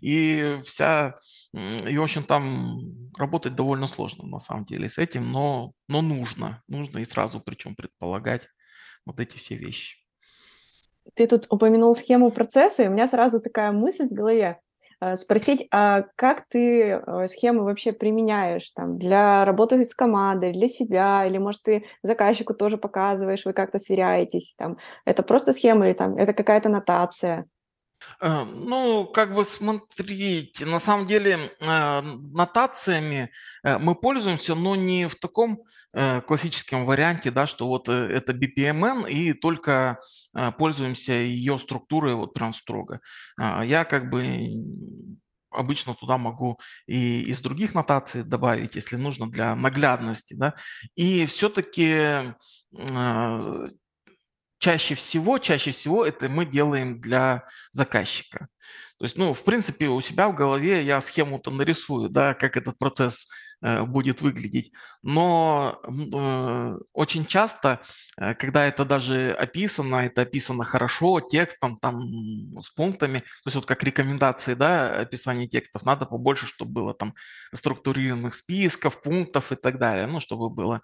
и 0.00 0.60
вся, 0.64 1.18
и, 1.52 1.98
в 1.98 2.02
общем, 2.02 2.24
там 2.24 2.78
работать 3.18 3.54
довольно 3.54 3.86
сложно 3.86 4.26
на 4.26 4.38
самом 4.38 4.64
деле 4.64 4.88
с 4.88 4.98
этим, 4.98 5.30
но, 5.30 5.72
но 5.88 6.02
нужно, 6.02 6.62
нужно 6.68 6.98
и 6.98 7.04
сразу 7.04 7.40
причем 7.40 7.74
предполагать 7.74 8.48
вот 9.06 9.20
эти 9.20 9.36
все 9.36 9.56
вещи. 9.56 9.98
Ты 11.14 11.26
тут 11.26 11.46
упомянул 11.50 11.94
схему 11.94 12.30
процесса, 12.30 12.82
и 12.82 12.88
у 12.88 12.90
меня 12.90 13.06
сразу 13.06 13.40
такая 13.40 13.72
мысль 13.72 14.06
в 14.06 14.12
голове. 14.12 14.60
Э, 15.00 15.16
спросить, 15.16 15.66
а 15.70 16.04
как 16.16 16.44
ты 16.48 16.82
э, 16.82 17.26
схемы 17.26 17.64
вообще 17.64 17.92
применяешь 17.92 18.70
там 18.70 18.98
для 18.98 19.44
работы 19.44 19.82
с 19.82 19.94
командой, 19.94 20.52
для 20.52 20.68
себя, 20.68 21.24
или, 21.26 21.38
может, 21.38 21.62
ты 21.62 21.84
заказчику 22.02 22.54
тоже 22.54 22.76
показываешь, 22.76 23.46
вы 23.46 23.54
как-то 23.54 23.78
сверяетесь, 23.78 24.54
там, 24.58 24.76
это 25.06 25.22
просто 25.22 25.52
схема 25.52 25.86
или 25.86 25.94
там 25.94 26.16
это 26.16 26.34
какая-то 26.34 26.68
нотация? 26.68 27.46
Э, 28.20 28.44
ну, 28.44 29.06
как 29.06 29.34
бы 29.34 29.44
смотрите, 29.44 30.66
на 30.66 30.78
самом 30.78 31.06
деле 31.06 31.52
э, 31.60 32.00
нотациями 32.02 33.30
э, 33.62 33.78
мы 33.78 33.94
пользуемся, 33.94 34.54
но 34.54 34.76
не 34.76 35.08
в 35.08 35.14
таком 35.16 35.62
классическом 35.92 36.86
варианте, 36.86 37.32
да, 37.32 37.46
что 37.46 37.66
вот 37.66 37.88
это 37.88 38.32
BPMN 38.32 39.10
и 39.10 39.32
только 39.32 39.98
пользуемся 40.56 41.14
ее 41.14 41.58
структурой 41.58 42.14
вот 42.14 42.32
прям 42.32 42.52
строго. 42.52 43.00
А, 43.36 43.64
я 43.64 43.84
как 43.84 44.08
бы 44.08 44.22
обычно 45.50 45.96
туда 45.96 46.16
могу 46.16 46.60
и 46.86 47.22
из 47.22 47.40
других 47.40 47.74
нотаций 47.74 48.22
добавить, 48.22 48.76
если 48.76 48.94
нужно 48.94 49.28
для 49.28 49.56
наглядности, 49.56 50.34
да. 50.34 50.54
И 50.94 51.26
все-таки 51.26 52.34
чаще 54.60 54.94
всего, 54.94 55.38
чаще 55.38 55.72
всего 55.72 56.06
это 56.06 56.28
мы 56.28 56.46
делаем 56.46 57.00
для 57.00 57.44
заказчика. 57.72 58.48
То 58.98 59.04
есть, 59.04 59.16
ну, 59.16 59.32
в 59.32 59.44
принципе, 59.44 59.88
у 59.88 59.98
себя 60.02 60.28
в 60.28 60.34
голове 60.34 60.84
я 60.84 61.00
схему-то 61.00 61.50
нарисую, 61.50 62.10
да, 62.10 62.34
как 62.34 62.58
этот 62.58 62.78
процесс 62.78 63.28
э, 63.62 63.82
будет 63.84 64.20
выглядеть. 64.20 64.72
Но 65.02 65.80
э, 65.82 66.78
очень 66.92 67.24
часто, 67.24 67.80
э, 68.18 68.34
когда 68.34 68.66
это 68.66 68.84
даже 68.84 69.32
описано, 69.32 69.96
это 70.04 70.20
описано 70.22 70.64
хорошо, 70.64 71.20
текстом, 71.22 71.78
там, 71.78 72.60
с 72.60 72.68
пунктами, 72.68 73.20
то 73.20 73.46
есть 73.46 73.56
вот 73.56 73.64
как 73.64 73.82
рекомендации, 73.82 74.52
да, 74.52 75.00
описание 75.00 75.48
текстов, 75.48 75.86
надо 75.86 76.04
побольше, 76.04 76.46
чтобы 76.46 76.72
было 76.72 76.92
там 76.92 77.14
структурированных 77.54 78.34
списков, 78.34 79.00
пунктов 79.00 79.50
и 79.50 79.56
так 79.56 79.78
далее, 79.78 80.06
ну, 80.08 80.20
чтобы 80.20 80.50
было 80.50 80.82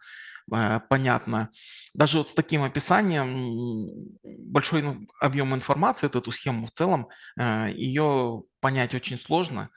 понятно. 0.49 1.51
Даже 1.95 2.19
вот 2.19 2.29
с 2.29 2.35
таким 2.35 2.63
описанием 2.63 4.17
большой 4.23 4.83
ну, 4.83 5.07
объем 5.21 5.55
информации, 5.55 6.07
вот 6.07 6.17
эту 6.17 6.31
схему 6.31 6.67
в 6.67 6.71
целом, 6.71 7.09
э, 7.39 7.69
ее 7.73 8.43
понять 8.61 8.95
очень 8.95 9.19
сложно. 9.19 9.71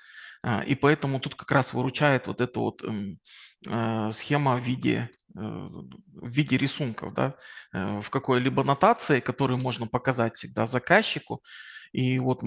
Э, 0.44 0.64
и 0.66 0.76
поэтому 0.76 1.20
тут 1.20 1.36
как 1.36 1.52
раз 1.52 1.74
выручает 1.74 2.28
вот 2.28 2.42
эта 2.42 2.60
вот 2.60 2.84
эм, 2.84 3.20
схема 4.12 4.56
в 4.56 4.62
виде, 4.64 5.10
в 5.34 6.28
виде 6.28 6.58
рисунков, 6.58 7.14
да, 7.14 7.36
в 7.74 8.10
какой-либо 8.10 8.64
нотации, 8.64 9.20
которую 9.20 9.58
можно 9.58 9.86
показать 9.86 10.36
всегда 10.36 10.66
заказчику. 10.66 11.44
И 11.92 12.20
вот, 12.20 12.42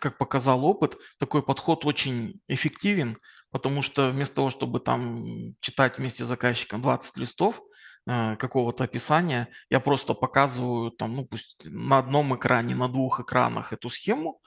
как 0.00 0.18
показал 0.18 0.64
опыт, 0.64 0.98
такой 1.18 1.42
подход 1.42 1.86
очень 1.86 2.40
эффективен, 2.48 3.16
потому 3.50 3.82
что 3.82 4.10
вместо 4.10 4.36
того, 4.36 4.50
чтобы 4.50 4.80
там 4.80 5.54
читать 5.60 5.98
вместе 5.98 6.24
с 6.24 6.28
заказчиком 6.28 6.82
20 6.82 7.16
листов 7.18 7.62
э, 8.06 8.36
какого-то 8.36 8.84
описания, 8.84 9.48
я 9.70 9.80
просто 9.80 10.14
показываю 10.14 10.90
там, 10.90 11.14
ну 11.16 11.24
пусть 11.24 11.56
на 11.64 11.98
одном 11.98 12.36
экране, 12.36 12.74
на 12.74 12.88
двух 12.88 13.20
экранах 13.20 13.72
эту 13.72 13.88
схему, 13.88 14.40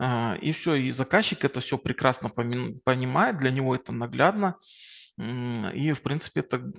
э, 0.00 0.38
и 0.38 0.52
все, 0.52 0.74
и 0.74 0.90
заказчик 0.90 1.44
это 1.44 1.60
все 1.60 1.78
прекрасно 1.78 2.30
понимает, 2.30 3.36
для 3.36 3.50
него 3.50 3.74
это 3.74 3.92
наглядно, 3.92 4.56
и 5.18 5.92
в 5.92 6.02
принципе 6.02 6.40
это 6.40 6.72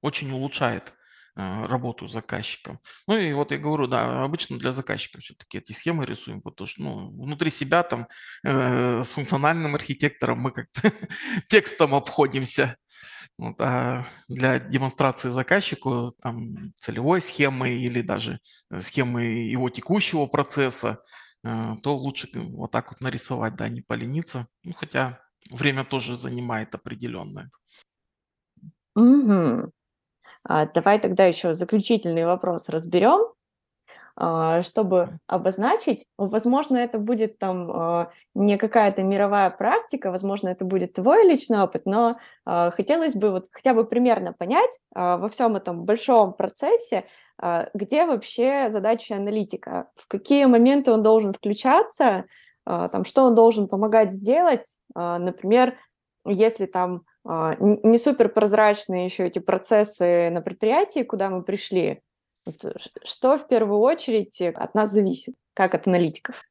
очень 0.00 0.30
улучшает 0.30 0.94
работу 1.38 2.08
с 2.08 2.12
заказчиком. 2.12 2.80
Ну 3.06 3.16
и 3.16 3.32
вот 3.32 3.52
я 3.52 3.58
говорю, 3.58 3.86
да, 3.86 4.24
обычно 4.24 4.58
для 4.58 4.72
заказчика 4.72 5.20
все-таки 5.20 5.58
эти 5.58 5.72
схемы 5.72 6.04
рисуем, 6.04 6.42
потому 6.42 6.66
что 6.66 6.82
ну, 6.82 7.22
внутри 7.22 7.50
себя 7.50 7.82
там 7.84 8.08
э, 8.44 9.02
с 9.04 9.14
функциональным 9.14 9.74
архитектором 9.76 10.40
мы 10.40 10.50
как-то 10.50 10.92
текстом 11.48 11.94
обходимся. 11.94 12.76
Вот, 13.38 13.60
а 13.60 14.04
для 14.26 14.58
демонстрации 14.58 15.28
заказчику 15.28 16.12
там, 16.20 16.72
целевой 16.76 17.20
схемы 17.20 17.70
или 17.70 18.02
даже 18.02 18.40
схемы 18.80 19.22
его 19.22 19.70
текущего 19.70 20.26
процесса, 20.26 21.02
э, 21.44 21.74
то 21.84 21.96
лучше 21.96 22.28
вот 22.34 22.72
так 22.72 22.90
вот 22.90 23.00
нарисовать, 23.00 23.54
да, 23.54 23.68
не 23.68 23.80
полениться. 23.80 24.48
Ну, 24.64 24.72
хотя 24.72 25.20
время 25.50 25.84
тоже 25.84 26.16
занимает 26.16 26.74
определенное. 26.74 27.48
Угу. 28.96 29.70
А, 30.48 30.66
давай 30.66 30.98
тогда 30.98 31.26
еще 31.26 31.52
заключительный 31.52 32.24
вопрос 32.24 32.70
разберем, 32.70 33.32
а, 34.16 34.62
чтобы 34.62 35.18
обозначить. 35.26 36.06
Возможно, 36.16 36.78
это 36.78 36.98
будет 36.98 37.38
там 37.38 37.70
а, 37.70 38.10
не 38.34 38.56
какая-то 38.56 39.02
мировая 39.02 39.50
практика, 39.50 40.10
возможно, 40.10 40.48
это 40.48 40.64
будет 40.64 40.94
твой 40.94 41.24
личный 41.28 41.60
опыт, 41.60 41.82
но 41.84 42.16
хотелось 42.46 43.14
бы 43.14 43.30
вот 43.30 43.44
хотя 43.52 43.74
бы 43.74 43.84
примерно 43.84 44.32
понять 44.32 44.80
во 44.94 45.28
всем 45.28 45.54
этом 45.54 45.84
большом 45.84 46.32
процессе, 46.32 47.04
где 47.74 48.06
вообще 48.06 48.70
задача 48.70 49.16
аналитика, 49.16 49.90
в 49.96 50.08
какие 50.08 50.46
моменты 50.46 50.92
он 50.92 51.02
должен 51.02 51.34
включаться, 51.34 52.24
там, 52.64 53.04
что 53.04 53.24
он 53.24 53.34
должен 53.34 53.68
помогать 53.68 54.12
сделать, 54.12 54.64
например, 54.94 55.76
если 56.24 56.66
там 56.66 57.02
не 57.24 57.98
супер 57.98 58.28
прозрачные 58.28 59.04
еще 59.04 59.26
эти 59.26 59.38
процессы 59.38 60.30
на 60.30 60.40
предприятии, 60.40 61.02
куда 61.02 61.30
мы 61.30 61.42
пришли, 61.42 62.00
Вот 62.46 62.76
что 63.04 63.36
в 63.36 63.48
первую 63.48 63.80
очередь 63.80 64.40
от 64.40 64.74
нас 64.74 64.90
зависит, 64.90 65.34
как 65.54 65.74
от 65.74 65.86
аналитиков? 65.86 66.42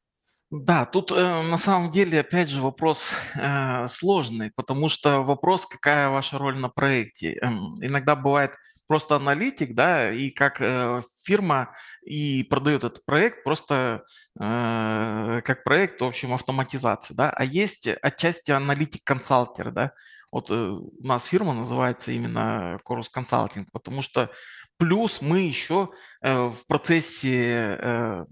Да, 0.50 0.86
тут 0.86 1.12
э, 1.12 1.42
на 1.42 1.58
самом 1.58 1.90
деле, 1.90 2.20
опять 2.20 2.48
же, 2.48 2.62
вопрос 2.62 3.12
э, 3.34 3.86
сложный, 3.86 4.50
потому 4.56 4.88
что 4.88 5.20
вопрос, 5.20 5.66
какая 5.66 6.08
ваша 6.08 6.38
роль 6.38 6.56
на 6.56 6.70
проекте. 6.70 7.34
Эм, 7.42 7.76
иногда 7.84 8.16
бывает 8.16 8.52
просто 8.86 9.16
аналитик, 9.16 9.74
да, 9.74 10.10
и 10.10 10.30
как 10.30 10.62
э, 10.62 11.02
фирма 11.22 11.74
и 12.02 12.44
продает 12.44 12.84
этот 12.84 13.04
проект 13.04 13.44
просто 13.44 14.04
э, 14.40 15.42
как 15.44 15.64
проект, 15.64 16.00
в 16.00 16.06
общем, 16.06 16.32
автоматизации, 16.32 17.12
да, 17.12 17.28
а 17.28 17.44
есть 17.44 17.86
отчасти 17.86 18.50
аналитик-консалтер, 18.50 19.70
да, 19.70 19.92
вот 20.30 20.50
э, 20.50 20.54
у 20.54 21.06
нас 21.06 21.24
фирма 21.26 21.52
называется 21.54 22.12
именно 22.12 22.78
Chorus 22.86 23.06
Consulting, 23.14 23.66
потому 23.72 24.02
что 24.02 24.30
плюс 24.76 25.22
мы 25.22 25.40
еще 25.40 25.90
э, 26.20 26.48
в 26.48 26.66
процессе 26.66 27.78
э, 27.80 28.24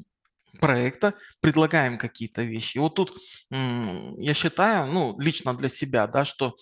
проекта, 0.60 1.14
предлагаем 1.40 1.98
какие-то 1.98 2.42
вещи. 2.42 2.78
И 2.78 2.80
вот 2.80 2.94
тут 2.94 3.18
я 3.50 4.32
считаю, 4.32 4.90
ну, 4.90 5.18
лично 5.18 5.54
для 5.54 5.68
себя, 5.68 6.06
да, 6.06 6.24
что 6.24 6.56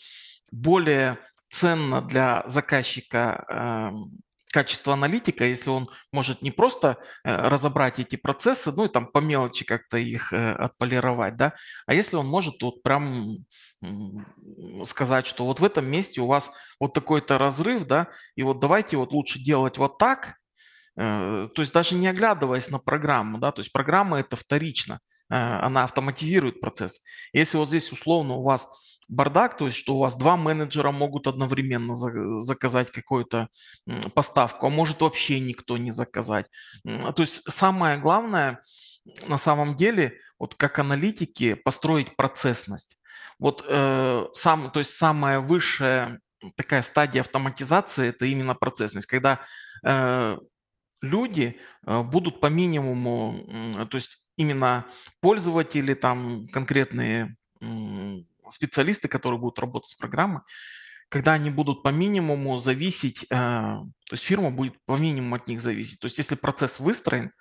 более 0.51 1.18
ценно 1.49 2.03
для 2.03 2.42
заказчика 2.47 3.44
эм, 3.49 4.18
качество 4.55 4.93
аналитика, 4.93 5.45
если 5.45 5.71
он 5.71 5.90
может 6.12 6.40
не 6.40 6.53
просто 6.53 6.97
э, 7.25 7.35
разобрать 7.35 7.99
эти 7.99 8.14
процессы, 8.14 8.71
ну 8.71 8.85
и 8.85 8.88
там 8.88 9.09
по 9.09 9.19
мелочи 9.19 9.64
как-то 9.64 9.99
их 9.99 10.33
э, 10.33 10.53
отполировать, 10.53 11.37
да, 11.37 11.55
а 11.87 11.95
если 11.95 12.14
он 12.14 12.29
может 12.29 12.62
вот 12.62 12.81
прям 12.85 13.38
сказать, 14.85 15.27
что 15.27 15.45
вот 15.45 15.59
в 15.59 15.64
этом 15.64 15.87
месте 15.87 16.21
у 16.21 16.29
вас 16.29 16.53
вот 16.79 16.95
такой-то 16.95 17.37
разрыв, 17.37 17.85
да, 17.85 18.07
и 18.37 18.45
вот 18.45 18.61
давайте 18.61 18.97
вот 18.97 19.12
лучше 19.12 19.40
делать 19.40 19.77
вот 19.77 19.99
так, 19.99 20.37
Э, 20.97 21.49
то 21.53 21.61
есть 21.61 21.73
даже 21.73 21.97
не 21.97 22.07
оглядываясь 22.07 22.71
на 22.71 22.79
программу, 22.79 23.38
да, 23.38 23.51
то 23.51 23.61
есть 23.61 23.73
программа 23.73 24.21
это 24.21 24.37
вторично, 24.37 25.01
она 25.29 25.83
автоматизирует 25.83 26.61
процесс. 26.61 27.03
Если 27.33 27.57
вот 27.57 27.69
здесь 27.69 27.90
условно 27.90 28.35
у 28.35 28.45
вас 28.45 28.93
бардак, 29.09 29.57
то 29.57 29.67
есть 29.67 29.77
что 29.77 29.97
у 29.97 29.99
вас 30.01 30.17
два 30.17 30.37
менеджера 30.37 30.90
могут 30.90 31.27
одновременно 31.27 31.95
заказать 31.95 32.90
какую-то 32.90 33.49
поставку, 34.14 34.67
а 34.67 34.71
может 34.71 35.01
вообще 35.03 35.40
никто 35.40 35.79
не 35.79 35.90
заказать. 35.90 36.47
То 36.85 37.14
есть 37.19 37.51
самое 37.51 37.99
главное 37.99 38.61
на 39.27 39.37
самом 39.37 39.77
деле, 39.77 40.19
вот 40.38 40.55
как 40.55 40.79
аналитики, 40.79 41.55
построить 41.55 42.17
процессность. 42.17 42.99
Вот 43.38 43.64
э, 43.69 44.27
сам, 44.33 44.71
то 44.71 44.79
есть 44.79 44.93
самая 44.93 45.40
высшая 45.40 46.21
такая 46.57 46.83
стадия 46.83 47.23
автоматизации 47.23 48.09
это 48.09 48.27
именно 48.27 48.55
процессность, 48.55 49.07
когда 49.07 49.40
э, 49.85 50.38
люди 51.01 51.61
э, 51.87 52.03
будут 52.03 52.40
по 52.40 52.47
минимуму, 52.47 53.87
то 53.90 53.97
есть 53.97 54.27
именно 54.37 54.87
пользователи, 55.21 55.95
там 55.95 56.49
конкретные 56.49 57.37
специалисты, 58.50 59.09
которые 59.09 59.40
будут 59.40 59.59
работать 59.59 59.90
с 59.90 59.94
программой, 59.94 60.42
когда 61.09 61.33
они 61.33 61.50
будут 61.50 61.83
по 61.83 61.88
минимуму 61.88 62.57
зависеть, 62.57 63.24
э, 63.24 63.26
то 63.30 64.12
есть 64.12 64.24
фирма 64.24 64.50
будет 64.50 64.74
по 64.87 64.96
минимуму 64.96 65.37
от 65.37 65.48
них 65.48 65.61
зависеть. 65.61 66.00
То 66.00 66.07
есть 66.07 66.18
если 66.18 66.35
процесс 66.35 66.80
выстроен 66.80 67.33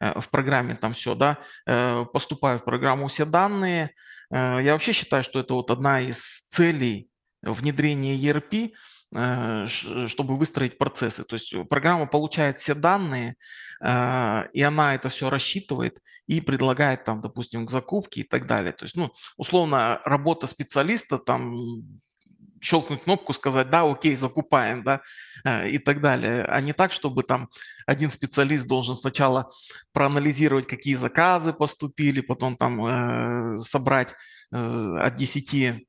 э, 0.00 0.20
в 0.20 0.28
программе, 0.28 0.74
там 0.74 0.92
все, 0.92 1.14
да, 1.14 1.38
поступают 2.12 2.62
в 2.62 2.64
программу 2.64 3.06
все 3.06 3.24
данные, 3.24 3.94
я 4.30 4.72
вообще 4.72 4.92
считаю, 4.92 5.22
что 5.22 5.40
это 5.40 5.52
вот 5.54 5.70
одна 5.70 6.00
из 6.00 6.46
целей 6.48 7.10
внедрения 7.42 8.16
ERP, 8.16 8.70
Э, 8.70 8.76
чтобы 9.12 10.36
выстроить 10.36 10.78
процессы. 10.78 11.24
То 11.24 11.34
есть 11.34 11.54
программа 11.68 12.06
получает 12.06 12.58
все 12.58 12.74
данные, 12.74 13.36
а, 13.84 14.46
и 14.52 14.62
она 14.62 14.94
это 14.94 15.08
все 15.08 15.28
рассчитывает 15.28 16.00
и 16.26 16.40
предлагает 16.40 17.04
там, 17.04 17.20
допустим, 17.20 17.66
к 17.66 17.70
закупке 17.70 18.20
и 18.20 18.24
так 18.24 18.46
далее. 18.46 18.72
То 18.72 18.84
есть, 18.84 18.96
ну, 18.96 19.10
условно, 19.36 20.00
работа 20.04 20.46
специалиста 20.46 21.18
там 21.18 21.82
щелкнуть 22.62 23.02
кнопку, 23.02 23.32
сказать, 23.32 23.70
да, 23.70 23.82
окей, 23.82 24.14
закупаем, 24.14 24.84
да, 24.84 25.00
э, 25.44 25.70
и 25.70 25.78
так 25.78 26.00
далее. 26.00 26.44
А 26.44 26.60
не 26.60 26.72
так, 26.72 26.92
чтобы 26.92 27.24
там 27.24 27.48
один 27.86 28.08
специалист 28.08 28.68
должен 28.68 28.94
сначала 28.94 29.50
проанализировать, 29.92 30.68
какие 30.68 30.94
заказы 30.94 31.52
поступили, 31.52 32.20
потом 32.20 32.56
там 32.56 32.86
э, 32.86 33.58
собрать 33.58 34.14
э, 34.52 34.96
от 35.00 35.16
10 35.16 35.86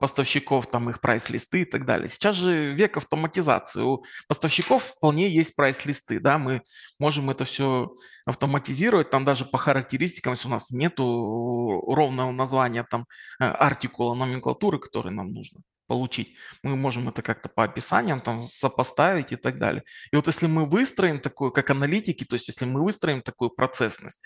поставщиков, 0.00 0.66
там 0.66 0.90
их 0.90 1.00
прайс-листы 1.00 1.62
и 1.62 1.64
так 1.64 1.84
далее. 1.84 2.08
Сейчас 2.08 2.36
же 2.36 2.72
век 2.74 2.96
автоматизации. 2.96 3.82
У 3.82 4.04
поставщиков 4.26 4.82
вполне 4.82 5.28
есть 5.28 5.54
прайс-листы, 5.56 6.20
да, 6.20 6.38
мы 6.38 6.62
можем 6.98 7.30
это 7.30 7.44
все 7.44 7.94
автоматизировать, 8.24 9.10
там 9.10 9.24
даже 9.24 9.44
по 9.44 9.58
характеристикам, 9.58 10.32
если 10.32 10.48
у 10.48 10.50
нас 10.50 10.70
нету 10.70 11.84
ровного 11.86 12.32
названия 12.32 12.84
там 12.88 13.06
э, 13.40 13.44
артикула, 13.44 14.14
номенклатуры, 14.14 14.78
который 14.78 15.12
нам 15.12 15.32
нужно 15.32 15.60
получить. 15.86 16.36
Мы 16.62 16.76
можем 16.76 17.08
это 17.08 17.20
как-то 17.20 17.50
по 17.50 17.64
описаниям 17.64 18.22
там 18.22 18.40
сопоставить 18.40 19.32
и 19.32 19.36
так 19.36 19.58
далее. 19.58 19.82
И 20.10 20.16
вот 20.16 20.26
если 20.26 20.46
мы 20.46 20.64
выстроим 20.64 21.20
такую, 21.20 21.52
как 21.52 21.68
аналитики, 21.70 22.24
то 22.24 22.34
есть 22.34 22.48
если 22.48 22.64
мы 22.64 22.82
выстроим 22.82 23.20
такую 23.20 23.50
процессность, 23.50 24.24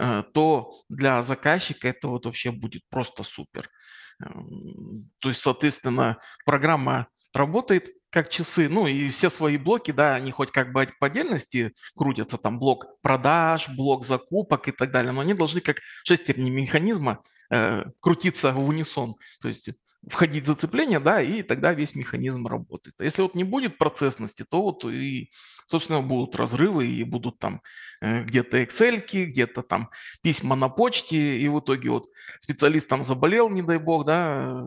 э, 0.00 0.22
то 0.32 0.70
для 0.88 1.22
заказчика 1.22 1.88
это 1.88 2.08
вот 2.08 2.26
вообще 2.26 2.52
будет 2.52 2.82
просто 2.90 3.24
супер. 3.24 3.68
Эм, 4.24 5.10
то 5.20 5.28
есть, 5.28 5.40
соответственно, 5.40 6.18
программа 6.44 7.08
работает 7.34 7.90
как 8.10 8.30
часы, 8.30 8.68
ну 8.68 8.86
и 8.86 9.08
все 9.08 9.28
свои 9.28 9.58
блоки, 9.58 9.90
да, 9.90 10.14
они 10.14 10.30
хоть 10.30 10.50
как 10.50 10.72
бы 10.72 10.88
по 10.98 11.08
отдельности 11.08 11.74
крутятся, 11.94 12.38
там 12.38 12.58
блок 12.58 12.86
продаж, 13.02 13.68
блок 13.68 14.04
закупок 14.04 14.68
и 14.68 14.72
так 14.72 14.90
далее, 14.90 15.12
но 15.12 15.20
они 15.20 15.34
должны 15.34 15.60
как 15.60 15.78
шестерни 16.04 16.48
механизма 16.48 17.20
э, 17.50 17.84
крутиться 18.00 18.52
в 18.52 18.66
унисон. 18.66 19.16
То 19.40 19.48
есть 19.48 19.70
входить 20.10 20.46
зацепление, 20.46 21.00
да, 21.00 21.20
и 21.20 21.42
тогда 21.42 21.72
весь 21.72 21.94
механизм 21.94 22.46
работает. 22.46 22.96
А 23.00 23.04
если 23.04 23.22
вот 23.22 23.34
не 23.34 23.44
будет 23.44 23.78
процессности, 23.78 24.44
то 24.48 24.62
вот 24.62 24.84
и, 24.84 25.30
собственно, 25.66 26.02
будут 26.02 26.36
разрывы, 26.36 26.86
и 26.86 27.04
будут 27.04 27.38
там 27.38 27.62
э, 28.00 28.24
где-то 28.24 28.62
Excel, 28.62 29.02
где-то 29.10 29.62
там 29.62 29.90
письма 30.22 30.56
на 30.56 30.68
почте, 30.68 31.38
и 31.38 31.48
в 31.48 31.60
итоге 31.60 31.90
вот 31.90 32.06
специалист 32.40 32.88
там 32.88 33.02
заболел, 33.02 33.48
не 33.50 33.62
дай 33.62 33.78
бог, 33.78 34.04
да, 34.04 34.62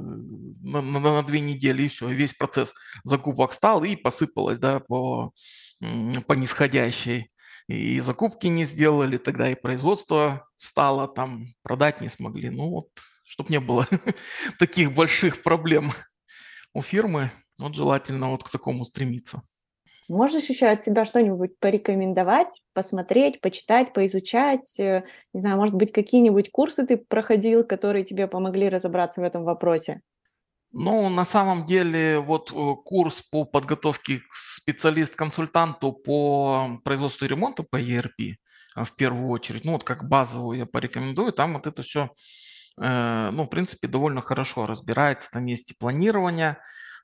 на, 0.62 0.82
на, 0.82 0.99
на 0.99 1.23
две 1.23 1.39
недели, 1.39 1.84
и 1.84 1.88
все, 1.88 2.10
весь 2.10 2.34
процесс 2.34 2.73
закупок 3.04 3.54
стал, 3.54 3.84
и 3.84 3.95
посыпалось, 3.95 4.60
да, 4.60 4.80
по, 4.80 5.32
по 6.27 6.34
нисходящей. 6.34 7.32
И 7.67 7.99
закупки 7.99 8.47
не 8.47 8.65
сделали, 8.65 9.17
тогда 9.17 9.49
и 9.49 9.56
производство 9.56 10.47
встало, 10.58 11.08
там 11.08 11.54
продать 11.63 12.01
не 12.01 12.10
смогли. 12.10 12.49
Ну 12.49 12.69
вот 12.69 12.89
чтобы 13.32 13.50
не 13.50 13.62
было 13.62 13.88
таких 14.60 14.94
больших 14.94 15.41
проблем 15.41 15.94
у 16.74 16.82
фирмы. 16.82 17.32
Вот 17.58 17.76
желательно 17.76 18.30
вот 18.30 18.44
к 18.44 18.50
такому 18.50 18.84
стремиться. 18.84 19.41
Можешь 20.10 20.50
еще 20.50 20.65
от 20.65 20.84
себя 20.84 21.06
что-нибудь 21.06 21.58
порекомендовать, 21.60 22.62
посмотреть, 22.74 23.39
почитать, 23.39 23.94
поизучать? 23.94 24.78
Э, 24.78 25.02
не 25.34 25.39
знаю, 25.39 25.56
может 25.56 25.76
быть, 25.76 25.94
какие-нибудь 25.94 26.52
курсы 26.52 26.86
ты 26.86 26.98
проходил, 26.98 27.63
которые 27.63 28.04
тебе 28.04 28.28
помогли 28.28 28.67
разобраться 28.67 29.22
в 29.22 29.24
этом 29.24 29.46
вопросе? 29.46 30.02
Ну, 30.74 31.08
на 31.08 31.24
самом 31.24 31.63
деле, 31.63 32.20
вот 32.20 32.52
э, 32.52 32.76
курс 32.84 33.22
по 33.22 33.46
подготовке 33.46 34.17
к 34.17 34.34
специалист-консультанту 34.34 35.94
по 35.94 36.82
производству 36.84 37.24
и 37.24 37.30
ремонту 37.30 37.63
по 37.63 37.82
ERP 37.82 38.36
э, 38.76 38.84
в 38.84 38.94
первую 38.98 39.30
очередь, 39.30 39.63
ну 39.63 39.72
вот 39.72 39.86
как 39.86 40.10
базовую 40.10 40.58
я 40.58 40.65
порекомендую, 40.65 41.32
там 41.32 41.54
вот 41.54 41.67
это 41.67 41.82
все 41.82 42.10
ну, 42.77 43.43
в 43.43 43.47
принципе, 43.47 43.88
довольно 43.88 44.21
хорошо 44.21 44.65
разбирается. 44.65 45.31
Там 45.31 45.45
есть 45.45 45.71
и 45.71 45.75
планирование, 45.77 46.57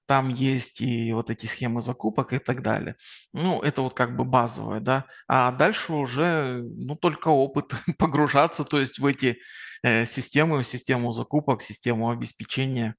там 0.07 0.29
есть 0.29 0.81
и 0.81 1.11
вот 1.13 1.29
эти 1.29 1.45
схемы 1.45 1.81
закупок 1.81 2.33
и 2.33 2.39
так 2.39 2.63
далее. 2.63 2.95
Ну, 3.33 3.61
это 3.61 3.81
вот 3.81 3.93
как 3.93 4.15
бы 4.15 4.23
базовое, 4.23 4.79
да. 4.79 5.05
А 5.27 5.51
дальше 5.51 5.93
уже, 5.93 6.63
ну, 6.63 6.95
только 6.95 7.27
опыт 7.27 7.73
погружаться, 7.97 8.63
то 8.63 8.79
есть 8.79 8.99
в 8.99 9.05
эти 9.05 9.39
э, 9.83 10.05
системы, 10.05 10.59
в 10.59 10.63
систему 10.63 11.11
закупок, 11.11 11.59
в 11.59 11.65
систему 11.65 12.09
обеспечения. 12.09 12.95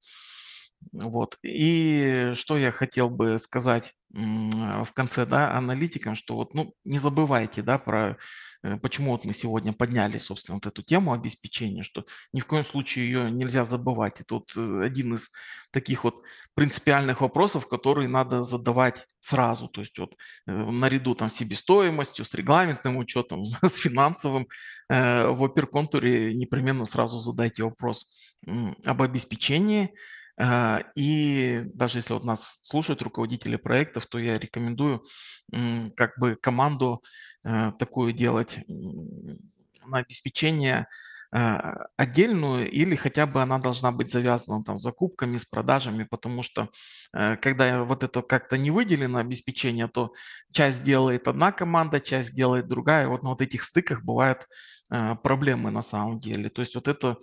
Вот. 0.92 1.38
И 1.42 2.32
что 2.34 2.56
я 2.58 2.70
хотел 2.70 3.10
бы 3.10 3.38
сказать 3.38 3.94
в 4.10 4.88
конце, 4.94 5.26
да, 5.26 5.54
аналитикам, 5.56 6.14
что 6.14 6.34
вот, 6.36 6.54
ну, 6.54 6.74
не 6.84 6.98
забывайте, 6.98 7.62
да, 7.62 7.78
про 7.78 8.16
Э, 8.62 8.76
почему 8.76 9.12
вот 9.12 9.24
мы 9.24 9.32
сегодня 9.32 9.72
подняли, 9.72 10.18
собственно, 10.18 10.56
вот 10.56 10.66
эту 10.66 10.82
тему 10.82 11.12
обеспечения, 11.12 11.82
что 11.82 12.04
ни 12.32 12.40
в 12.40 12.46
коем 12.46 12.64
случае 12.64 13.06
ее 13.06 13.30
нельзя 13.30 13.64
забывать. 13.64 14.20
Это 14.20 14.34
вот 14.36 14.52
э, 14.56 14.82
один 14.84 15.14
из 15.14 15.30
таких 15.70 16.04
вот 16.04 16.22
принципиальных 16.54 17.20
вопросов, 17.20 17.68
которые 17.68 18.08
надо 18.08 18.42
задавать 18.42 19.06
сразу, 19.20 19.68
то 19.68 19.80
есть 19.80 19.98
вот 19.98 20.14
э, 20.46 20.52
наряду 20.52 21.14
там 21.14 21.28
с 21.28 21.34
себестоимостью, 21.34 22.24
с 22.24 22.34
регламентным 22.34 22.96
учетом, 22.96 23.44
с 23.62 23.76
финансовым, 23.76 24.48
в 24.88 25.44
оперконтуре 25.44 26.32
непременно 26.32 26.86
сразу 26.86 27.20
задайте 27.20 27.62
вопрос 27.62 28.08
об 28.86 29.02
обеспечении, 29.02 29.94
и 30.94 31.62
даже 31.74 31.98
если 31.98 32.14
вот 32.14 32.24
нас 32.24 32.60
слушают 32.62 33.02
руководители 33.02 33.56
проектов, 33.56 34.06
то 34.06 34.18
я 34.18 34.38
рекомендую 34.38 35.02
как 35.96 36.18
бы 36.18 36.36
команду 36.36 37.02
э, 37.44 37.72
такую 37.78 38.12
делать 38.12 38.60
на 38.68 39.98
обеспечение 39.98 40.86
а, 41.30 41.88
отдельную 41.98 42.70
или 42.70 42.94
хотя 42.94 43.26
бы 43.26 43.42
она 43.42 43.58
должна 43.58 43.92
быть 43.92 44.10
завязана 44.10 44.64
там 44.64 44.78
с 44.78 44.82
закупками, 44.82 45.36
с 45.36 45.44
продажами, 45.44 46.04
потому 46.04 46.42
что 46.42 46.70
э, 47.12 47.36
когда 47.36 47.84
вот 47.84 48.02
это 48.02 48.22
как-то 48.22 48.56
не 48.56 48.70
выделено 48.70 49.18
обеспечение, 49.18 49.88
то 49.88 50.12
часть 50.52 50.84
делает 50.84 51.28
одна 51.28 51.52
команда, 51.52 52.00
часть 52.00 52.34
делает 52.34 52.66
другая. 52.66 53.08
Вот 53.08 53.22
на 53.22 53.30
вот 53.30 53.42
этих 53.42 53.62
стыках 53.62 54.04
бывают 54.04 54.46
э, 54.90 55.16
проблемы 55.16 55.70
на 55.70 55.82
самом 55.82 56.18
деле. 56.18 56.48
То 56.48 56.60
есть 56.60 56.74
вот 56.74 56.88
это 56.88 57.18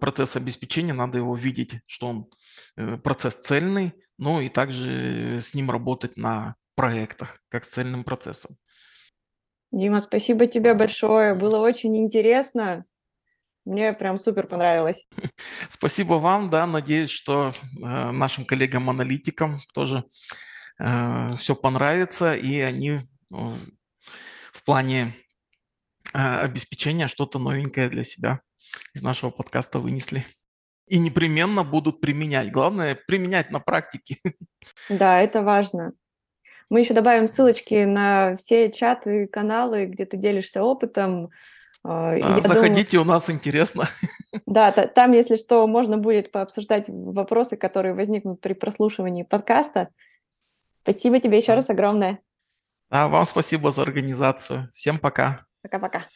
процесс 0.00 0.36
обеспечения, 0.36 0.92
надо 0.92 1.18
его 1.18 1.34
видеть, 1.34 1.80
что 1.86 2.08
он 2.08 2.30
э, 2.76 2.96
процесс 2.96 3.34
цельный, 3.34 3.92
но 4.16 4.40
и 4.40 4.48
также 4.48 5.38
с 5.40 5.54
ним 5.54 5.70
работать 5.70 6.16
на 6.16 6.54
проектах, 6.74 7.40
как 7.48 7.64
с 7.64 7.68
цельным 7.68 8.04
процессом. 8.04 8.56
Дима, 9.72 10.00
спасибо 10.00 10.46
тебе 10.46 10.74
большое. 10.74 11.34
Было 11.34 11.58
очень 11.58 11.96
интересно. 11.96 12.84
Мне 13.64 13.92
прям 13.92 14.16
супер 14.16 14.46
понравилось. 14.46 15.06
Спасибо 15.68 16.14
вам, 16.14 16.48
да, 16.48 16.66
надеюсь, 16.66 17.10
что 17.10 17.52
э, 17.52 18.10
нашим 18.12 18.46
коллегам-аналитикам 18.46 19.60
тоже 19.74 20.04
э, 20.80 21.36
все 21.36 21.54
понравится, 21.54 22.34
и 22.34 22.60
они 22.60 22.90
э, 22.90 23.00
в 23.30 24.64
плане 24.64 25.14
э, 26.14 26.18
обеспечения 26.18 27.08
что-то 27.08 27.38
новенькое 27.38 27.90
для 27.90 28.04
себя 28.04 28.40
из 28.94 29.02
нашего 29.02 29.30
подкаста 29.30 29.78
вынесли. 29.78 30.24
И 30.88 30.98
непременно 30.98 31.64
будут 31.64 32.00
применять. 32.00 32.50
Главное, 32.50 32.98
применять 33.06 33.50
на 33.50 33.60
практике. 33.60 34.16
Да, 34.88 35.20
это 35.20 35.42
важно. 35.42 35.92
Мы 36.70 36.80
еще 36.80 36.94
добавим 36.94 37.26
ссылочки 37.26 37.84
на 37.84 38.36
все 38.36 38.70
чаты, 38.70 39.26
каналы, 39.26 39.86
где 39.86 40.04
ты 40.04 40.16
делишься 40.16 40.62
опытом, 40.62 41.30
а, 41.84 42.18
да, 42.18 42.42
заходите, 42.42 42.98
думаю, 42.98 43.08
у 43.08 43.12
нас 43.14 43.30
интересно. 43.30 43.88
Да, 44.46 44.72
там, 44.72 45.12
если 45.12 45.36
что, 45.36 45.66
можно 45.66 45.96
будет 45.96 46.32
пообсуждать 46.32 46.86
вопросы, 46.88 47.56
которые 47.56 47.94
возникнут 47.94 48.40
при 48.40 48.52
прослушивании 48.52 49.22
подкаста. 49.22 49.88
Спасибо 50.82 51.20
тебе 51.20 51.38
еще 51.38 51.48
да. 51.48 51.56
раз 51.56 51.70
огромное. 51.70 52.18
А 52.90 53.08
вам 53.08 53.24
спасибо 53.24 53.70
за 53.70 53.82
организацию. 53.82 54.70
Всем 54.74 54.98
пока. 54.98 55.40
Пока-пока. 55.62 56.06